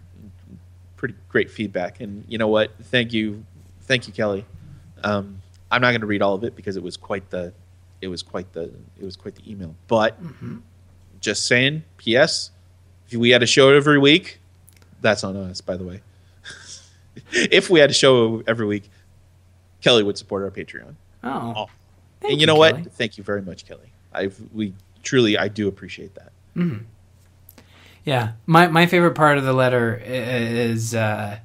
[0.96, 2.72] pretty great feedback, and you know what?
[2.84, 3.44] Thank you,
[3.82, 4.46] thank you, Kelly.
[5.04, 7.54] Um, I'm not going to read all of it because it was quite the,
[8.02, 9.76] it was quite the, it was quite the email.
[9.88, 10.18] But
[11.20, 12.52] just saying, P.S.
[13.10, 14.40] If we had a show every week,
[15.06, 16.02] that's on us, by the way.
[17.32, 18.90] if we had a show every week,
[19.82, 20.96] Kelly would support our Patreon.
[21.24, 21.54] Oh.
[21.56, 22.28] Oh.
[22.28, 22.76] And you know what?
[22.76, 22.90] Kelly.
[22.92, 23.92] Thank you very much, Kelly.
[24.14, 26.32] I we truly I do appreciate that.
[28.04, 28.34] Yeah.
[28.46, 31.40] My my favorite part of the letter is uh,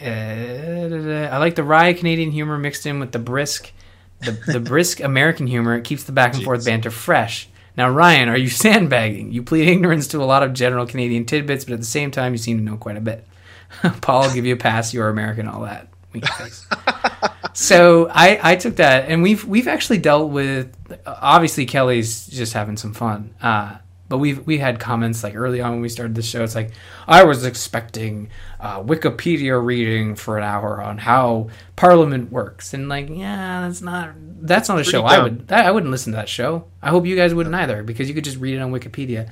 [0.00, 3.72] uh, I like the wry Canadian humor mixed in with the brisk
[4.20, 5.76] the, the brisk American humor.
[5.76, 7.48] It keeps the back and forth banter fresh.
[7.76, 9.32] Now, Ryan, are you sandbagging?
[9.32, 12.32] You plead ignorance to a lot of general Canadian tidbits, but at the same time,
[12.32, 13.26] you seem to know quite a bit.
[14.00, 14.92] Paul, I'll give you a pass.
[14.92, 15.88] You're American, all that.
[17.52, 20.74] So I, I took that, and we've we've actually dealt with.
[21.04, 23.76] Obviously, Kelly's just having some fun, uh,
[24.10, 26.42] But we've we had comments like early on when we started the show.
[26.42, 26.72] It's like
[27.06, 33.08] I was expecting uh, Wikipedia reading for an hour on how Parliament works, and like
[33.08, 34.10] yeah, that's not
[34.42, 36.64] that's not a show I would that, I wouldn't listen to that show.
[36.82, 39.30] I hope you guys wouldn't either because you could just read it on Wikipedia.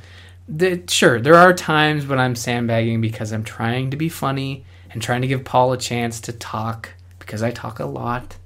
[0.48, 5.02] The, sure, there are times when I'm sandbagging because I'm trying to be funny and
[5.02, 8.36] trying to give Paul a chance to talk because I talk a lot.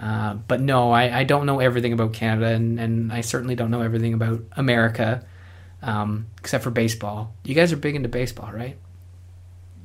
[0.00, 3.70] Uh, but no, I, I don't know everything about Canada, and, and I certainly don't
[3.70, 5.24] know everything about America,
[5.82, 7.34] um, except for baseball.
[7.44, 8.76] You guys are big into baseball, right?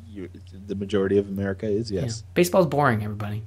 [0.10, 0.30] You,
[0.68, 2.24] the majority of America is yes.
[2.26, 2.32] Yeah.
[2.34, 3.43] Baseball's boring, everybody.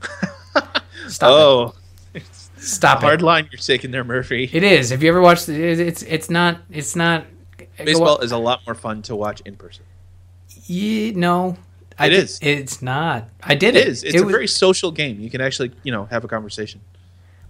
[1.08, 1.74] Stop Oh,
[2.14, 2.22] it.
[2.56, 3.24] Stop hard it.
[3.24, 4.48] line you're taking there, Murphy.
[4.52, 4.90] It is.
[4.90, 7.24] Have you ever watched it, it- it's it's not it's not
[7.76, 9.84] Baseball is a lot more fun to watch in person.
[10.66, 11.56] Yeah, no,
[11.98, 12.38] I It did- is.
[12.40, 13.28] It's not.
[13.42, 13.88] I did It it.
[13.88, 14.04] is.
[14.04, 15.20] It's It a was- very social game.
[15.20, 16.80] You can actually, you know, have a conversation.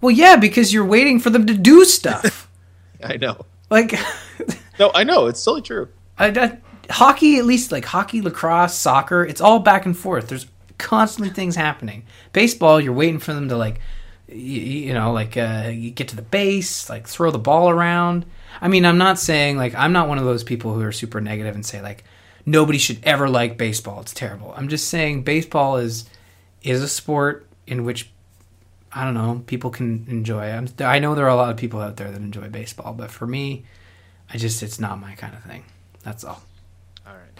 [0.01, 2.49] well, yeah, because you're waiting for them to do stuff.
[3.03, 3.45] I know.
[3.69, 3.93] Like,
[4.79, 5.27] No, I know.
[5.27, 5.87] It's totally true.
[6.17, 6.57] I, I-
[6.89, 10.27] hockey, at least like hockey, lacrosse, soccer, it's all back and forth.
[10.27, 10.47] There's
[10.77, 12.05] constantly things happening.
[12.33, 13.79] Baseball, you're waiting for them to like,
[14.27, 18.25] you, you know, like uh, you get to the base, like throw the ball around.
[18.61, 21.21] I mean, I'm not saying like I'm not one of those people who are super
[21.21, 22.03] negative and say like
[22.45, 24.01] nobody should ever like baseball.
[24.01, 24.53] It's terrible.
[24.55, 26.05] I'm just saying baseball is
[26.63, 28.11] is a sport in which
[28.95, 30.45] I don't know people can enjoy.
[30.45, 33.11] I'm, I know there are a lot of people out there that enjoy baseball, but
[33.11, 33.65] for me,
[34.33, 35.65] I just it's not my kind of thing.
[36.03, 36.41] That's all.
[37.05, 37.39] All right.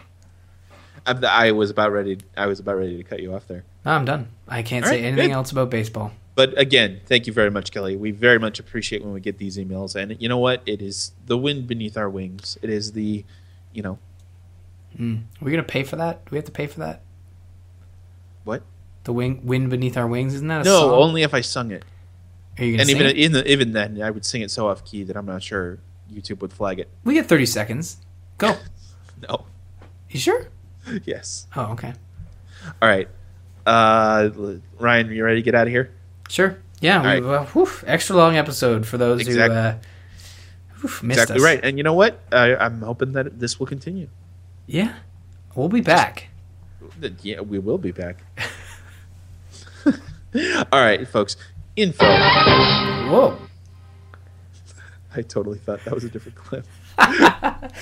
[1.08, 2.18] I'm, I was about ready.
[2.36, 3.64] I was about ready to cut you off there.
[3.86, 4.28] No, I'm done.
[4.48, 5.36] I can't All say right, anything good.
[5.36, 6.12] else about baseball.
[6.36, 7.96] But again, thank you very much, Kelly.
[7.96, 9.96] We very much appreciate when we get these emails.
[9.96, 10.62] And you know what?
[10.66, 12.58] It is the wind beneath our wings.
[12.62, 13.24] It is the,
[13.74, 13.98] you know,
[15.00, 15.24] Mm.
[15.42, 16.24] Are we gonna pay for that?
[16.26, 17.02] Do we have to pay for that?
[18.46, 18.64] what?
[19.06, 20.34] The wing, wind beneath our wings.
[20.36, 20.92] Isn't that a No, song?
[20.92, 21.84] only if I sung it.
[22.60, 23.18] Are you gonna And sing even it?
[23.18, 25.80] in the, even then, I would sing it so off key that I'm not sure
[26.12, 26.90] YouTube would flag it.
[27.04, 27.98] We get 30 seconds.
[28.38, 28.56] Go.
[29.30, 29.46] No.
[30.10, 30.50] You sure?
[31.06, 31.48] yes.
[31.56, 31.94] Oh, okay.
[32.82, 33.08] All right.
[33.66, 34.30] Uh,
[34.78, 35.92] Ryan, you ready to get out of here?
[36.28, 36.58] Sure.
[36.82, 37.02] Yeah.
[37.02, 37.24] We, right.
[37.24, 39.56] well, whew, extra long episode for those Exactly.
[39.56, 39.78] who uh,
[40.82, 41.42] whew, exactly us.
[41.42, 41.60] right.
[41.64, 42.20] And you know what?
[42.32, 44.10] I, I'm hoping that this will continue.
[44.68, 44.94] Yeah.
[45.56, 46.28] We'll be back.
[47.22, 48.18] Yeah, we will be back.
[50.72, 51.38] All right, folks.
[51.76, 52.06] Info.
[52.06, 53.38] Whoa.
[55.16, 56.66] I totally thought that was a different clip.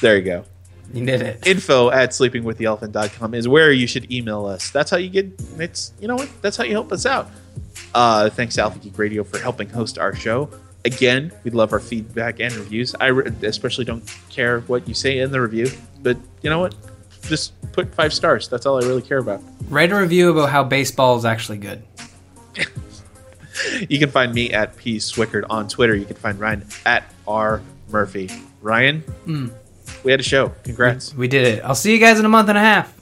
[0.00, 0.44] There you go.
[0.92, 1.46] You did it.
[1.46, 4.70] Info at sleepingwiththeelephant.com is where you should email us.
[4.70, 6.28] That's how you get it's you know what?
[6.42, 7.30] That's how you help us out.
[7.94, 10.50] Uh, thanks Alpha Geek Radio for helping host our show.
[10.84, 12.94] Again, we love our feedback and reviews.
[13.00, 15.70] I re- especially don't care what you say in the review,
[16.02, 16.74] but you know what?
[17.22, 18.48] Just put five stars.
[18.48, 19.42] That's all I really care about.
[19.68, 21.82] Write a review about how baseball is actually good.
[23.88, 25.94] You can find me at P Swickard on Twitter.
[25.94, 28.30] You can find Ryan at R Murphy.
[28.60, 29.48] Ryan, hmm.
[30.02, 30.52] we had a show.
[30.64, 31.14] Congrats.
[31.14, 31.64] We did it.
[31.64, 32.92] I'll see you guys in a month and a half.